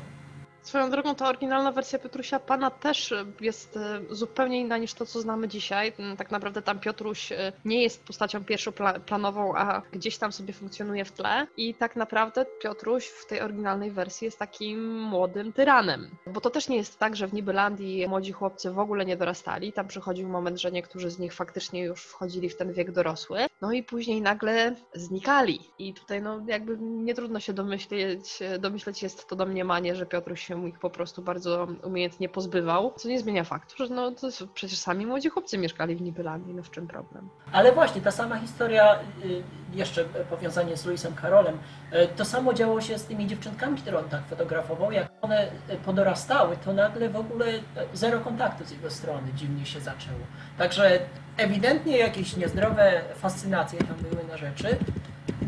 Swoją 0.68 0.90
drogą, 0.90 1.16
ta 1.16 1.30
oryginalna 1.30 1.72
wersja 1.72 2.00
Piotrusia 2.00 2.40
Pana 2.40 2.72
też 2.72 3.12
e, 3.12 3.26
jest 3.42 3.78
e, 3.78 4.00
zupełnie 4.10 4.60
inna 4.60 4.78
niż 4.78 4.94
to, 4.94 5.06
co 5.06 5.22
znamy 5.22 5.48
dzisiaj. 5.48 5.94
Mm, 6.00 6.18
Tak 6.18 6.32
naprawdę 6.32 6.62
tam 6.62 6.80
Piotruś 6.80 7.32
e, 7.32 7.54
nie 7.66 7.84
jest 7.84 8.04
postacią 8.04 8.44
pierwszoplanową, 8.46 9.56
a 9.56 9.82
gdzieś 9.92 10.18
tam 10.18 10.32
sobie 10.32 10.54
funkcjonuje 10.54 11.06
w 11.06 11.12
tle. 11.12 11.48
I 11.58 11.74
tak 11.74 11.96
naprawdę 11.96 12.46
Piotruś 12.62 13.08
w 13.08 13.26
tej 13.26 13.42
oryginalnej 13.42 13.92
wersji 13.92 14.26
jest 14.26 14.40
takim 14.40 15.00
młodym 15.00 15.54
tyranem. 15.54 16.10
Bo 16.26 16.42
to 16.42 16.50
też 16.50 16.70
nie 16.70 16.78
jest 16.78 17.00
tak, 17.00 17.16
że 17.16 17.28
w 17.28 17.34
Nibylandii 17.34 18.08
młodzi 18.08 18.32
chłopcy 18.32 18.72
w 18.72 18.80
ogóle 18.80 19.06
nie 19.06 19.18
dorastali. 19.18 19.74
Tam 19.74 19.88
przychodził 19.88 20.30
moment, 20.30 20.62
że 20.62 20.72
niektórzy 20.72 21.10
z 21.10 21.20
nich 21.20 21.34
faktycznie 21.34 21.84
już 21.84 22.04
wchodzili 22.04 22.50
w 22.50 22.58
ten 22.58 22.74
wiek 22.74 22.92
dorosły. 22.92 23.40
No 23.62 23.72
i 23.72 23.84
później 23.84 24.22
nagle 24.22 24.76
znikali. 24.94 25.60
I 25.80 25.94
tutaj 25.94 26.22
no 26.22 26.42
jakby 26.48 26.78
nie 26.80 27.14
trudno 27.14 27.40
się 27.40 27.54
domyśleć, 27.54 28.40
domyśleć 28.60 29.04
jest 29.04 29.28
to 29.28 29.36
domniemanie, 29.36 29.96
że 29.96 30.06
Piotruś 30.06 30.48
się 30.48 30.57
ich 30.65 30.80
po 30.80 30.89
prostu 30.89 31.22
bardzo 31.22 31.67
umiejętnie 31.84 32.30
pozbywał, 32.30 32.93
co 32.96 33.10
nie 33.10 33.20
zmienia 33.20 33.43
faktu, 33.43 33.76
że 33.78 33.93
no 33.93 34.12
to 34.12 34.28
przecież 34.54 34.80
sami 34.80 35.06
młodzi 35.06 35.30
chłopcy 35.30 35.58
mieszkali 35.58 35.96
w 35.96 36.02
Nibylandii, 36.02 36.54
no 36.54 36.63
w 36.63 36.72
czym 36.72 36.88
problem? 36.88 37.30
Ale 37.52 37.72
właśnie, 37.72 38.02
ta 38.02 38.12
sama 38.12 38.39
historia, 38.39 39.00
y, 39.26 39.43
jeszcze 39.74 40.06
powiązanie 40.06 40.78
z 40.78 40.86
Luisem 40.86 41.15
Karolem, 41.15 41.58
y, 41.93 42.08
to 42.15 42.26
samo 42.26 42.54
działo 42.54 42.82
się 42.82 42.98
z 42.98 43.06
tymi 43.06 43.28
dziewczynkami, 43.28 43.78
które 43.78 44.00
on 44.00 44.10
tak 44.10 44.26
fotografował. 44.26 44.91
Jak 44.91 45.12
one 45.22 45.48
y, 45.48 45.78
podorastały, 45.86 46.58
to 46.65 46.74
nagle 46.74 47.10
w 47.10 47.15
ogóle 47.15 47.46
zero 47.93 48.20
kontaktu 48.20 48.65
z 48.65 48.72
jego 48.72 48.89
strony 48.89 49.34
dziwnie 49.36 49.65
się 49.65 49.80
zaczęło. 49.80 50.20
Także 50.58 51.00
ewidentnie 51.38 51.98
jakieś 51.98 52.38
niezdrowe 52.38 53.02
fascynacje 53.15 53.80
tam 53.80 53.96
były 53.98 54.24
na 54.24 54.38
rzeczy, 54.38 54.78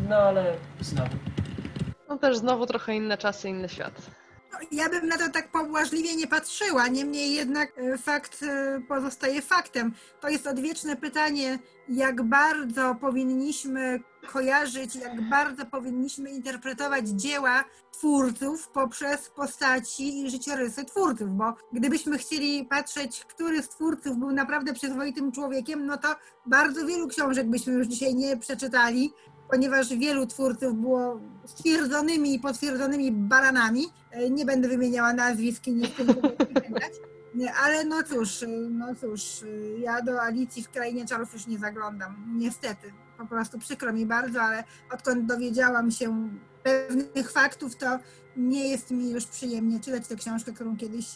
no 0.08 0.16
ale 0.16 0.52
znowu. 0.80 1.16
No 2.08 2.18
też 2.18 2.36
znowu 2.38 2.66
trochę 2.66 2.94
inne 2.94 3.18
czasy, 3.18 3.48
inny 3.48 3.68
świat. 3.68 4.10
No, 4.52 4.58
Ja 4.70 4.88
bym 4.88 5.06
na 5.08 5.18
to 5.18 5.28
tak 5.28 5.50
pobłażliwie 5.50 6.16
nie 6.16 6.26
patrzyła, 6.26 6.88
niemniej 6.88 7.34
jednak 7.34 7.72
e, 7.78 7.98
fakt 7.98 8.42
e, 8.42 8.80
pozostaje 8.88 9.42
faktem. 9.42 9.92
To 10.20 10.28
jest 10.28 10.46
odwieczne 10.46 10.96
pytanie, 10.96 11.58
jak 11.88 12.22
bardzo 12.22 12.94
powinniśmy 12.94 14.00
kojarzyć, 14.32 14.96
jak 14.96 15.28
bardzo 15.30 15.66
powinniśmy 15.66 16.30
interpretować 16.30 17.08
dzieła 17.08 17.64
twórców 17.92 18.68
poprzez 18.68 19.28
postaci 19.28 20.20
i 20.20 20.30
życiorysy 20.30 20.84
twórców, 20.84 21.36
bo 21.36 21.54
gdybyśmy 21.72 22.18
chcieli 22.18 22.64
patrzeć, 22.64 23.24
który 23.24 23.62
z 23.62 23.68
twórców 23.68 24.16
był 24.18 24.30
naprawdę 24.32 24.72
przyzwoitym 24.72 25.32
człowiekiem, 25.32 25.86
no 25.86 25.96
to 25.96 26.08
bardzo 26.46 26.86
wielu 26.86 27.08
książek 27.08 27.50
byśmy 27.50 27.72
już 27.72 27.86
dzisiaj 27.86 28.14
nie 28.14 28.36
przeczytali, 28.36 29.12
ponieważ 29.50 29.88
wielu 29.88 30.26
twórców 30.26 30.74
było 30.74 31.20
stwierdzonymi 31.46 32.34
i 32.34 32.40
potwierdzonymi 32.40 33.12
baranami. 33.12 33.86
E, 34.10 34.30
Nie 34.30 34.44
będę 34.44 34.68
wymieniała 34.68 35.12
nazwisk 35.12 35.66
i 35.66 35.72
nie 35.72 35.88
chcę. 35.88 36.04
Nie, 37.34 37.54
Ale 37.54 37.84
no 37.84 38.02
cóż, 38.02 38.42
e, 38.42 38.46
no 38.48 38.94
cóż, 38.94 39.42
e, 39.42 39.78
ja 39.78 40.02
do 40.02 40.22
Alicji 40.22 40.62
w 40.62 40.70
Krainie 40.70 41.06
Czarów 41.06 41.32
już 41.32 41.46
nie 41.46 41.58
zaglądam. 41.58 42.34
Niestety, 42.36 42.92
po 43.18 43.26
prostu 43.26 43.58
przykro 43.58 43.92
mi 43.92 44.06
bardzo, 44.06 44.42
ale 44.42 44.64
odkąd 44.92 45.26
dowiedziałam 45.26 45.90
się 45.90 46.30
pewnych 46.62 47.30
faktów, 47.32 47.76
to 47.76 47.98
nie 48.36 48.68
jest 48.68 48.90
mi 48.90 49.10
już 49.10 49.26
przyjemnie 49.26 49.80
czytać 49.80 50.08
tę 50.08 50.16
książkę, 50.16 50.52
którą 50.52 50.76
kiedyś 50.76 51.06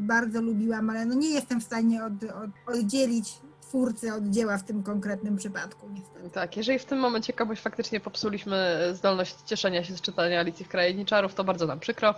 bardzo 0.00 0.42
lubiłam, 0.42 0.90
ale 0.90 1.06
no 1.06 1.14
nie 1.14 1.30
jestem 1.30 1.60
w 1.60 1.64
stanie 1.64 2.04
od, 2.04 2.12
od, 2.24 2.76
oddzielić 2.76 3.40
twórcy 3.68 4.14
od 4.14 4.24
dzieła 4.30 4.58
w 4.58 4.62
tym 4.64 4.82
konkretnym 4.82 5.36
przypadku, 5.36 5.88
niestety. 5.88 6.30
Tak, 6.30 6.56
jeżeli 6.56 6.78
w 6.78 6.84
tym 6.84 6.98
momencie 6.98 7.32
komuś 7.32 7.60
faktycznie 7.60 8.00
popsuliśmy 8.00 8.78
zdolność 8.94 9.36
cieszenia 9.46 9.84
się 9.84 9.96
z 9.96 10.00
czytania 10.00 10.40
Alicji 10.40 10.64
w 10.64 10.68
Krainie 10.68 11.04
Czarów, 11.04 11.34
to 11.34 11.44
bardzo 11.44 11.66
nam 11.66 11.80
przykro. 11.80 12.14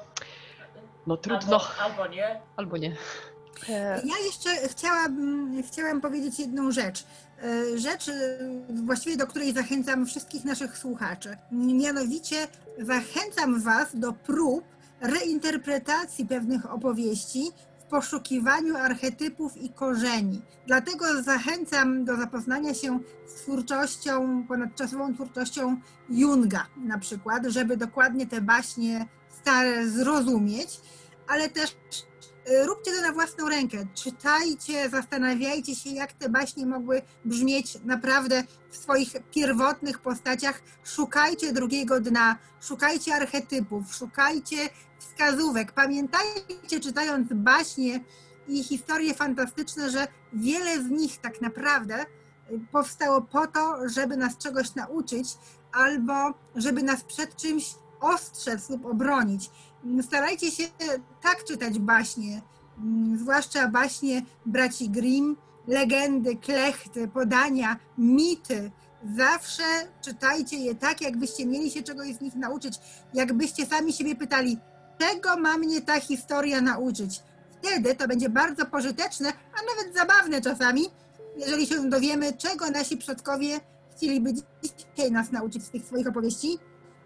No 1.07 1.17
trudno, 1.17 1.61
Albo, 1.81 2.01
albo 2.01 2.15
nie. 2.15 2.41
albo 2.57 2.77
nie. 2.77 2.97
E, 3.69 4.03
Ja 4.05 4.19
jeszcze 4.27 4.69
chciałam, 4.69 5.53
chciałam 5.69 6.01
powiedzieć 6.01 6.39
jedną 6.39 6.71
rzecz. 6.73 7.05
E, 7.43 7.79
Rzecz, 7.79 8.09
e, 8.09 8.39
właściwie 8.85 9.17
do 9.17 9.27
której 9.27 9.53
zachęcam 9.53 10.07
wszystkich 10.07 10.45
naszych 10.45 10.79
słuchaczy. 10.79 11.37
Mianowicie 11.53 12.49
zachęcam 12.79 13.61
Was 13.61 13.89
do 13.99 14.13
prób 14.13 14.65
reinterpretacji 15.01 16.27
pewnych 16.27 16.73
opowieści 16.73 17.51
poszukiwaniu 17.91 18.77
archetypów 18.77 19.57
i 19.57 19.73
korzeni. 19.73 20.43
Dlatego 20.67 21.23
zachęcam 21.23 22.05
do 22.05 22.17
zapoznania 22.17 22.75
się 22.75 23.01
z 23.27 23.35
twórczością, 23.35 24.45
ponadczasową 24.49 25.15
twórczością 25.15 25.81
Junga 26.09 26.67
na 26.77 26.99
przykład, 26.99 27.47
żeby 27.47 27.77
dokładnie 27.77 28.27
te 28.27 28.41
baśnie 28.41 29.07
stare 29.41 29.89
zrozumieć, 29.89 30.81
ale 31.29 31.49
też 31.49 31.77
Róbcie 32.47 32.93
to 32.93 33.03
na 33.03 33.13
własną 33.13 33.49
rękę. 33.49 33.87
Czytajcie, 33.95 34.91
zastanawiajcie 34.91 35.75
się, 35.75 35.91
jak 35.91 36.13
te 36.13 36.29
baśnie 36.29 36.67
mogły 36.67 37.03
brzmieć 37.25 37.79
naprawdę 37.85 38.45
w 38.71 38.77
swoich 38.77 39.09
pierwotnych 39.35 39.99
postaciach. 39.99 40.63
Szukajcie 40.85 41.53
drugiego 41.53 42.01
dna, 42.01 42.37
szukajcie 42.61 43.15
archetypów, 43.15 43.95
szukajcie 43.95 44.57
wskazówek. 44.99 45.73
Pamiętajcie, 45.73 46.81
czytając 46.81 47.29
baśnie 47.33 48.01
i 48.49 48.65
historie 48.65 49.15
fantastyczne, 49.15 49.91
że 49.91 50.09
wiele 50.33 50.83
z 50.83 50.91
nich 50.91 51.19
tak 51.19 51.41
naprawdę 51.41 52.03
y, 52.03 52.61
powstało 52.73 53.23
po 53.23 53.47
to, 53.47 53.89
żeby 53.89 54.17
nas 54.17 54.39
czegoś 54.39 54.75
nauczyć 54.75 55.29
albo 55.73 56.35
żeby 56.57 56.83
nas 56.83 57.05
przed 57.05 57.37
czymś 57.37 57.75
ostrzec 58.01 58.71
lub 58.71 58.87
obronić. 58.87 59.51
Starajcie 60.03 60.51
się 60.51 60.65
tak 61.23 61.45
czytać 61.45 61.79
baśnie, 61.79 62.43
mm, 62.79 63.19
zwłaszcza 63.19 63.69
baśnie 63.69 64.23
braci 64.47 64.91
Grimm, 64.91 65.37
legendy, 65.67 66.37
klechty, 66.37 67.09
podania, 67.09 67.77
mity. 67.99 68.71
Zawsze 69.17 69.63
czytajcie 70.05 70.57
je 70.57 70.75
tak, 70.75 71.01
jakbyście 71.01 71.47
mieli 71.47 71.71
się 71.71 71.83
czegoś 71.83 72.15
z 72.15 72.21
nich 72.21 72.35
nauczyć, 72.35 72.79
jakbyście 73.15 73.67
sami 73.67 73.93
siebie 73.93 74.17
pytali, 74.17 74.59
czego 74.99 75.37
ma 75.37 75.59
mnie 75.59 75.81
ta 75.81 76.01
historia 76.01 76.61
nauczyć. 76.61 77.23
Wtedy 77.59 77.95
to 77.95 78.09
będzie 78.09 78.29
bardzo 78.29 78.67
pożyteczne, 78.67 79.29
a 79.29 79.59
nawet 79.77 79.97
zabawne 79.97 80.41
czasami, 80.41 80.83
jeżeli 81.37 81.67
się 81.67 81.91
dowiemy, 81.91 82.33
czego 82.33 82.71
nasi 82.71 82.97
przodkowie 82.97 83.61
chcieliby 83.97 84.33
dzisiaj 84.63 85.13
nas 85.13 85.33
nauczyć 85.33 85.65
z 85.65 85.71
tych 85.71 85.85
swoich 85.85 86.07
opowieści. 86.07 86.59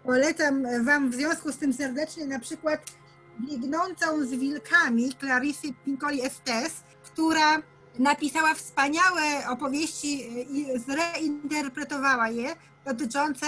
Polecam 0.05 0.85
Wam 0.85 1.09
w 1.09 1.15
związku 1.15 1.51
z 1.51 1.57
tym 1.57 1.73
serdecznie 1.73 2.25
na 2.25 2.39
przykład 2.39 2.91
Biegnącą 3.39 4.25
z 4.25 4.29
wilkami 4.29 5.13
Clarisy 5.19 5.67
Pincoli 5.85 6.25
Estes, 6.25 6.83
która 7.03 7.61
napisała 7.99 8.53
wspaniałe 8.53 9.49
opowieści 9.49 10.23
y, 10.23 10.41
i 10.41 10.79
zreinterpretowała 10.79 12.29
je 12.29 12.55
dotyczące 12.85 13.45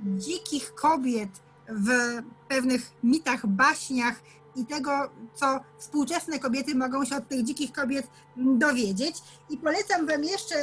dzikich 0.00 0.74
kobiet 0.74 1.30
w 1.68 1.88
pewnych 2.48 2.90
mitach, 3.02 3.46
baśniach 3.46 4.22
i 4.56 4.66
tego, 4.66 5.10
co 5.34 5.60
współczesne 5.78 6.38
kobiety 6.38 6.74
mogą 6.74 7.04
się 7.04 7.16
od 7.16 7.28
tych 7.28 7.42
dzikich 7.42 7.72
kobiet 7.72 8.06
dowiedzieć. 8.36 9.16
I 9.50 9.56
polecam 9.56 10.06
Wam 10.06 10.24
jeszcze 10.24 10.54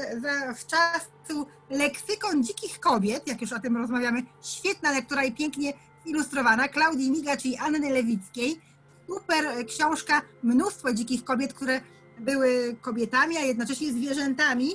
w 0.58 0.65
czasu 0.65 1.47
leksykon 1.69 2.43
dzikich 2.43 2.80
kobiet, 2.80 3.27
jak 3.27 3.41
już 3.41 3.54
o 3.54 3.60
tym 3.60 3.77
rozmawiamy, 3.77 4.23
świetna 4.41 4.91
lektura 4.91 5.23
i 5.23 5.32
pięknie 5.32 5.73
ilustrowana, 6.06 6.67
Klaudii 6.67 7.12
Migacz 7.12 7.45
i 7.45 7.58
Anny 7.58 7.89
Lewickiej. 7.89 8.62
Super 9.08 9.65
książka, 9.67 10.21
mnóstwo 10.43 10.93
dzikich 10.93 11.23
kobiet, 11.23 11.54
które 11.54 11.82
były 12.19 12.75
kobietami, 12.82 13.38
a 13.38 13.41
jednocześnie 13.41 13.93
zwierzętami 13.93 14.71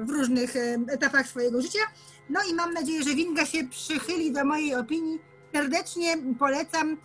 w 0.00 0.10
różnych 0.10 0.56
e, 0.56 0.78
etapach 0.88 1.28
swojego 1.28 1.62
życia. 1.62 1.78
No 2.30 2.40
i 2.50 2.54
mam 2.54 2.74
nadzieję, 2.74 3.02
że 3.02 3.14
Winga 3.14 3.46
się 3.46 3.64
przychyli 3.64 4.32
do 4.32 4.44
mojej 4.44 4.74
opinii. 4.74 5.18
Serdecznie 5.54 6.16
polecam 6.38 6.96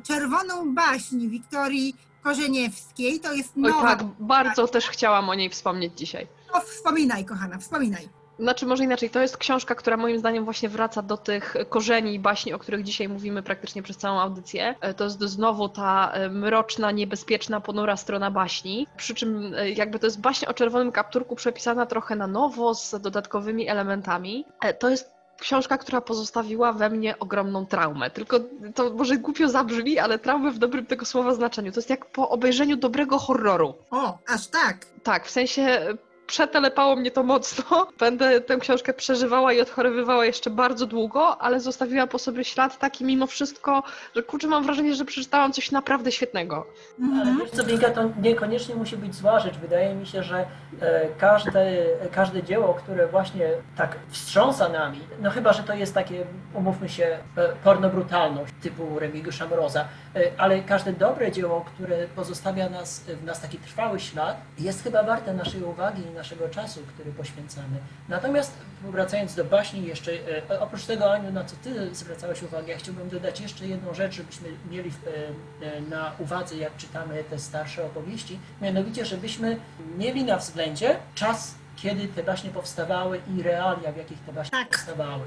Czerwoną 0.00 0.74
baśń 0.74 1.28
Wiktorii 1.28 1.94
Korzeniewskiej. 2.22 3.20
To 3.20 3.32
jest 3.32 3.52
Oj 3.56 3.62
nowa. 3.62 3.96
tak, 3.96 4.04
bardzo 4.18 4.68
też 4.68 4.88
chciałam 4.88 5.28
o 5.28 5.34
niej 5.34 5.50
wspomnieć 5.50 5.98
dzisiaj. 5.98 6.26
No, 6.54 6.60
wspominaj, 6.60 7.24
kochana, 7.24 7.58
wspominaj. 7.58 8.08
Znaczy, 8.38 8.66
może 8.66 8.84
inaczej, 8.84 9.10
to 9.10 9.20
jest 9.20 9.36
książka, 9.36 9.74
która 9.74 9.96
moim 9.96 10.18
zdaniem 10.18 10.44
właśnie 10.44 10.68
wraca 10.68 11.02
do 11.02 11.16
tych 11.16 11.54
korzeni 11.68 12.18
baśni, 12.20 12.52
o 12.52 12.58
których 12.58 12.82
dzisiaj 12.82 13.08
mówimy 13.08 13.42
praktycznie 13.42 13.82
przez 13.82 13.96
całą 13.96 14.20
audycję. 14.20 14.74
E, 14.80 14.94
To 14.94 15.04
jest 15.04 15.20
znowu 15.20 15.68
ta 15.68 16.10
e, 16.12 16.28
mroczna, 16.28 16.90
niebezpieczna, 16.90 17.60
ponura 17.60 17.96
strona 17.96 18.30
baśni. 18.30 18.86
Przy 18.96 19.14
czym 19.14 19.54
e, 19.54 19.70
jakby 19.70 19.98
to 19.98 20.06
jest 20.06 20.20
baśń 20.20 20.46
o 20.46 20.54
czerwonym 20.54 20.92
kapturku 20.92 21.36
przepisana 21.36 21.86
trochę 21.86 22.16
na 22.16 22.26
nowo, 22.26 22.74
z 22.74 22.94
dodatkowymi 23.00 23.68
elementami. 23.68 24.44
To 24.78 24.88
jest 24.90 25.10
książka, 25.42 25.78
która 25.78 26.00
pozostawiła 26.00 26.72
we 26.72 26.90
mnie 26.90 27.18
ogromną 27.18 27.66
traumę. 27.66 28.10
Tylko 28.10 28.40
to 28.74 28.90
może 28.90 29.16
głupio 29.16 29.48
zabrzmi, 29.48 29.98
ale 29.98 30.18
traumę 30.18 30.50
w 30.50 30.58
dobrym 30.58 30.86
tego 30.86 31.04
słowa 31.04 31.34
znaczeniu. 31.34 31.72
To 31.72 31.78
jest 31.80 31.90
jak 31.90 32.06
po 32.06 32.28
obejrzeniu 32.28 32.76
dobrego 32.76 33.18
horroru. 33.18 33.74
O, 33.90 34.18
aż 34.28 34.46
tak. 34.46 34.86
Tak, 35.02 35.26
w 35.26 35.30
sensie 35.30 35.86
przetelepało 36.26 36.96
mnie 36.96 37.10
to 37.10 37.22
mocno. 37.22 37.64
Będę 37.98 38.40
tę 38.40 38.56
książkę 38.56 38.92
przeżywała 38.94 39.52
i 39.52 39.60
odchorowywała 39.60 40.24
jeszcze 40.24 40.50
bardzo 40.50 40.86
długo, 40.86 41.42
ale 41.42 41.60
zostawiła 41.60 42.06
po 42.06 42.18
sobie 42.18 42.44
ślad 42.44 42.78
taki 42.78 43.04
mimo 43.04 43.26
wszystko, 43.26 43.82
że 44.16 44.22
kurczę, 44.22 44.48
mam 44.48 44.64
wrażenie, 44.64 44.94
że 44.94 45.04
przeczytałam 45.04 45.52
coś 45.52 45.70
naprawdę 45.70 46.12
świetnego. 46.12 46.66
Ale 47.02 47.20
Mhm. 47.22 47.38
wiesz 47.38 47.50
co, 47.50 47.64
Binka, 47.64 47.90
to 47.90 48.02
niekoniecznie 48.22 48.74
musi 48.74 48.96
być 48.96 49.14
zła 49.14 49.40
rzecz. 49.40 49.56
Wydaje 49.58 49.94
mi 49.94 50.06
się, 50.06 50.22
że 50.22 50.46
e, 50.80 51.08
każde, 51.18 51.66
każde 52.12 52.42
dzieło, 52.42 52.74
które 52.74 53.06
właśnie 53.08 53.48
tak 53.76 53.96
wstrząsa 54.10 54.68
nami, 54.68 55.00
no 55.20 55.30
chyba, 55.30 55.52
że 55.52 55.62
to 55.62 55.74
jest 55.74 55.94
takie, 55.94 56.24
umówmy 56.54 56.88
się, 56.88 57.18
e, 57.36 57.48
pornobrutalność 57.64 58.52
typu 58.62 58.98
Remigiusza 58.98 59.46
Mroza, 59.46 59.84
e, 60.16 60.20
ale 60.38 60.60
każde 60.62 60.92
dobre 60.92 61.32
dzieło, 61.32 61.64
które 61.74 62.06
pozostawia 62.08 62.68
nas, 62.68 63.00
w 63.00 63.24
nas 63.24 63.40
taki 63.40 63.58
trwały 63.58 64.00
ślad, 64.00 64.36
jest 64.58 64.82
chyba 64.82 65.02
warte 65.02 65.34
naszej 65.34 65.62
uwagi 65.62 66.02
naszego 66.12 66.48
czasu, 66.48 66.80
który 66.94 67.12
poświęcamy. 67.12 67.78
Natomiast 68.08 68.52
wracając 68.82 69.34
do 69.34 69.44
baśni 69.44 69.86
jeszcze, 69.86 70.12
e, 70.50 70.60
oprócz 70.60 70.84
tego 70.84 71.12
Aniu, 71.12 71.32
na 71.32 71.44
co 71.44 71.56
Ty 71.64 71.94
zwracałeś 71.94 72.42
uwagę, 72.42 72.72
ja 72.72 72.78
chciałbym 72.78 73.08
dodać 73.08 73.40
jeszcze 73.40 73.66
jedną 73.66 73.94
rzecz, 73.94 74.14
żebyśmy 74.14 74.48
mieli 74.70 74.90
e, 74.90 75.66
e, 75.76 75.80
na 75.80 76.12
uwadze, 76.18 76.56
jak 76.56 76.76
czytamy 76.76 77.24
te 77.24 77.38
starsze 77.38 77.84
opowieści, 77.84 78.38
mianowicie, 78.62 79.04
żebyśmy 79.04 79.56
mieli 79.98 80.24
na 80.24 80.36
względzie 80.36 80.96
czas, 81.14 81.54
kiedy 81.76 82.08
te 82.08 82.22
baśnie 82.22 82.50
powstawały 82.50 83.20
i 83.36 83.42
realia, 83.42 83.92
w 83.92 83.96
jakich 83.96 84.18
te 84.20 84.32
baśnie 84.32 84.58
Tak. 84.58 84.68
powstawały. 84.68 85.22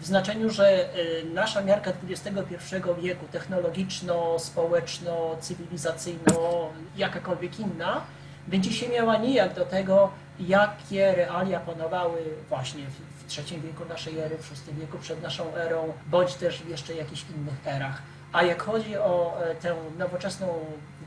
W 0.00 0.06
znaczeniu, 0.06 0.50
że 0.50 0.88
nasza 1.34 1.62
miarka 1.62 1.92
XXI 2.10 2.34
wieku, 3.02 3.26
technologiczno, 3.32 4.38
społeczno, 4.38 5.36
cywilizacyjno, 5.40 6.68
jakakolwiek 6.96 7.60
inna, 7.60 8.00
będzie 8.46 8.72
się 8.72 8.88
miała 8.88 9.16
nijak 9.16 9.54
do 9.54 9.64
tego, 9.64 10.10
jakie 10.40 11.12
realia 11.12 11.60
panowały 11.60 12.18
właśnie 12.48 12.82
w, 12.86 13.24
w 13.24 13.38
III 13.38 13.60
wieku 13.60 13.84
naszej 13.88 14.18
ery, 14.18 14.38
w 14.38 14.66
VI 14.66 14.74
wieku 14.74 14.98
przed 14.98 15.22
naszą 15.22 15.54
erą, 15.54 15.92
bądź 16.06 16.34
też 16.34 16.62
w 16.62 16.68
jeszcze 16.68 16.94
jakichś 16.94 17.24
innych 17.30 17.66
erach. 17.66 18.02
A 18.32 18.42
jak 18.42 18.62
chodzi 18.62 18.96
o 18.96 19.36
e, 19.42 19.54
tę 19.54 19.76
nowoczesną 19.98 20.46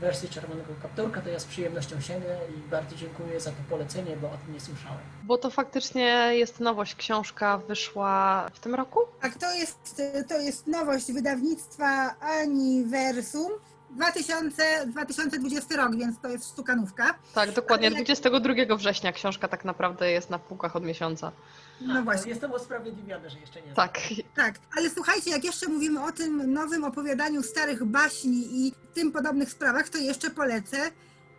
wersję 0.00 0.28
Czerwonego 0.28 0.74
Kapturka, 0.82 1.20
to 1.20 1.28
ja 1.28 1.38
z 1.38 1.44
przyjemnością 1.44 2.00
sięgnę 2.00 2.36
i 2.56 2.70
bardzo 2.70 2.96
dziękuję 2.96 3.40
za 3.40 3.50
to 3.50 3.56
polecenie, 3.70 4.16
bo 4.16 4.26
o 4.26 4.36
tym 4.44 4.54
nie 4.54 4.60
słyszałem. 4.60 4.98
Bo 5.22 5.38
to 5.38 5.50
faktycznie 5.50 6.30
jest 6.32 6.60
nowość. 6.60 6.94
Książka 6.94 7.58
wyszła 7.58 8.46
w 8.54 8.60
tym 8.60 8.74
roku? 8.74 9.00
Tak, 9.20 9.34
to 9.38 9.54
jest, 9.54 10.02
to 10.28 10.40
jest 10.40 10.66
nowość 10.66 11.12
wydawnictwa 11.12 12.14
Aniversum 12.20 13.52
2000, 13.94 14.86
2020 14.86 15.76
rok, 15.76 15.96
więc 15.96 16.20
to 16.20 16.28
jest 16.28 16.52
sztukanówka. 16.52 17.14
Tak, 17.34 17.52
dokładnie. 17.52 17.86
Ale 17.86 17.96
jak- 17.96 18.04
22 18.04 18.76
września 18.76 19.12
książka 19.12 19.48
tak 19.48 19.64
naprawdę 19.64 20.10
jest 20.10 20.30
na 20.30 20.38
półkach 20.38 20.76
od 20.76 20.84
miesiąca. 20.84 21.32
No 21.80 22.02
właśnie. 22.02 22.30
Jestem 22.30 22.52
usprawiedliwiony, 22.52 23.30
że 23.30 23.38
jeszcze 23.38 23.62
nie. 23.62 23.74
Tak. 23.74 23.98
Tak, 24.34 24.54
ale 24.76 24.90
słuchajcie, 24.90 25.30
jak 25.30 25.44
jeszcze 25.44 25.68
mówimy 25.68 26.04
o 26.04 26.12
tym 26.12 26.52
nowym 26.52 26.84
opowiadaniu 26.84 27.42
starych 27.42 27.84
baśni 27.84 28.66
i 28.66 28.72
tym 28.94 29.12
podobnych 29.12 29.50
sprawach, 29.50 29.88
to 29.88 29.98
jeszcze 29.98 30.30
polecę 30.30 30.76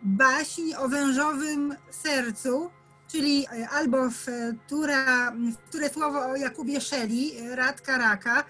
baśń 0.02 0.74
o 0.78 0.88
wężowym 0.88 1.76
sercu, 1.90 2.70
czyli 3.12 3.46
e, 3.46 3.68
albo 3.68 4.10
w, 4.10 4.26
która, 4.66 5.30
w 5.30 5.56
które 5.68 5.88
słowo 5.90 6.26
o 6.26 6.36
Jakubie 6.36 6.80
Szeli, 6.80 7.32
Radka 7.54 7.98
Raka, 7.98 8.40
e, 8.40 8.44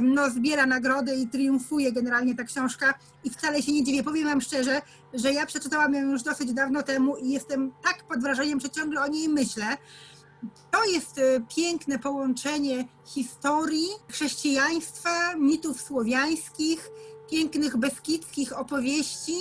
no, 0.00 0.30
zbiera 0.30 0.66
nagrody 0.66 1.16
i 1.16 1.28
triumfuje 1.28 1.92
generalnie 1.92 2.34
ta 2.34 2.44
książka 2.44 2.94
i 3.24 3.30
wcale 3.30 3.62
się 3.62 3.72
nie 3.72 3.84
dziwię. 3.84 4.02
Powiem 4.02 4.24
wam 4.24 4.40
szczerze, 4.40 4.82
że 5.14 5.32
ja 5.32 5.46
przeczytałam 5.46 5.94
ją 5.94 6.00
już 6.00 6.22
dosyć 6.22 6.52
dawno 6.52 6.82
temu 6.82 7.16
i 7.16 7.30
jestem 7.30 7.72
tak 7.84 8.04
pod 8.04 8.20
wrażeniem, 8.20 8.60
że 8.60 8.70
ciągle 8.70 9.02
o 9.02 9.06
niej 9.06 9.28
myślę. 9.28 9.76
To 10.70 10.84
jest 10.84 11.18
e, 11.18 11.22
piękne 11.56 11.98
połączenie 11.98 12.84
historii, 13.06 13.88
chrześcijaństwa, 14.08 15.34
mitów 15.36 15.80
słowiańskich, 15.80 16.90
pięknych 17.30 17.76
beskidzkich 17.76 18.58
opowieści. 18.58 19.34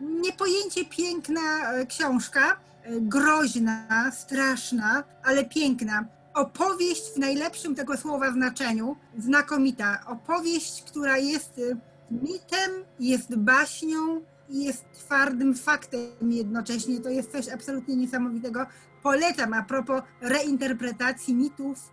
Niepojęcie 0.00 0.84
piękna 0.84 1.72
e, 1.72 1.86
książka, 1.86 2.60
e, 2.82 3.00
groźna, 3.00 4.12
straszna, 4.12 5.04
ale 5.24 5.44
piękna. 5.44 6.04
Opowieść 6.34 7.02
w 7.14 7.18
najlepszym 7.18 7.74
tego 7.74 7.96
słowa 7.96 8.32
znaczeniu, 8.32 8.96
znakomita. 9.18 10.04
Opowieść, 10.06 10.82
która 10.82 11.18
jest 11.18 11.58
e, 11.58 11.76
mitem, 12.10 12.84
jest 13.00 13.36
baśnią 13.36 14.20
i 14.48 14.64
jest 14.64 14.84
twardym 14.92 15.54
faktem 15.54 16.32
jednocześnie. 16.32 17.00
To 17.00 17.10
jest 17.10 17.32
coś 17.32 17.48
absolutnie 17.48 17.96
niesamowitego 17.96 18.66
polecam 19.02 19.54
a 19.54 19.62
propos 19.62 20.02
reinterpretacji 20.20 21.34
mitów, 21.34 21.92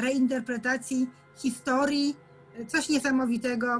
reinterpretacji 0.00 1.10
historii, 1.36 2.16
coś 2.66 2.88
niesamowitego. 2.88 3.78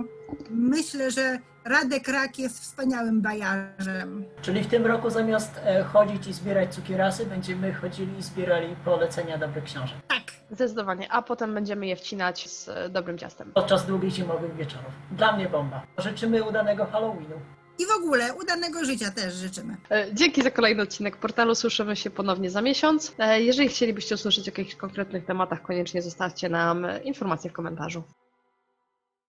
Myślę, 0.51 1.11
że 1.11 1.39
Radek 1.65 2.09
Rak 2.09 2.39
jest 2.39 2.61
wspaniałym 2.61 3.21
bajarzem. 3.23 4.25
Czyli 4.43 4.63
w 4.65 4.67
tym 4.67 4.87
roku 4.87 5.11
zamiast 5.11 5.61
e, 5.65 5.85
chodzić 5.85 6.27
i 6.27 6.33
zbierać 6.33 6.75
cukierasy, 6.75 7.27
będziemy 7.27 7.75
chodzili 7.75 8.19
i 8.19 8.23
zbierali 8.23 8.77
polecenia 8.85 9.39
dobrych 9.39 9.65
książek. 9.65 9.97
Tak, 10.09 10.23
Zdecydowanie. 10.51 11.13
A 11.13 11.23
potem 11.23 11.55
będziemy 11.55 11.87
je 11.87 11.97
wcinać 11.97 12.51
z 12.51 12.69
e, 12.69 12.89
dobrym 12.89 13.19
ciastem. 13.19 13.53
Podczas 13.55 13.87
długich 13.87 14.11
zimowych 14.11 14.57
wieczorów. 14.57 14.91
Dla 15.13 15.33
mnie 15.37 15.49
bomba. 15.49 15.83
Życzymy 15.99 16.45
udanego 16.45 16.85
Halloweenu. 16.87 17.35
i 17.79 17.87
w 17.87 17.91
ogóle 17.91 18.35
udanego 18.35 18.85
życia 18.85 19.11
też 19.11 19.35
życzymy. 19.35 19.77
E, 19.91 20.07
Dzięki 20.15 20.43
za 20.43 20.51
kolejny 20.51 20.83
odcinek 20.83 21.17
portalu. 21.17 21.55
Słyszymy 21.55 21.97
się 21.97 22.11
ponownie 22.11 22.51
za 22.51 22.63
miesiąc. 22.63 23.15
Jeżeli 23.39 23.69
chcielibyście 23.69 24.15
usłyszeć 24.15 24.49
o 24.49 24.51
jakichś 24.51 24.75
konkretnych 24.75 25.25
tematach, 25.25 25.63
koniecznie 25.63 26.03
zostawcie 26.03 26.49
nam 26.49 26.85
e, 26.85 26.99
informację 26.99 27.51
w 27.51 27.53
komentarzu. 27.53 28.03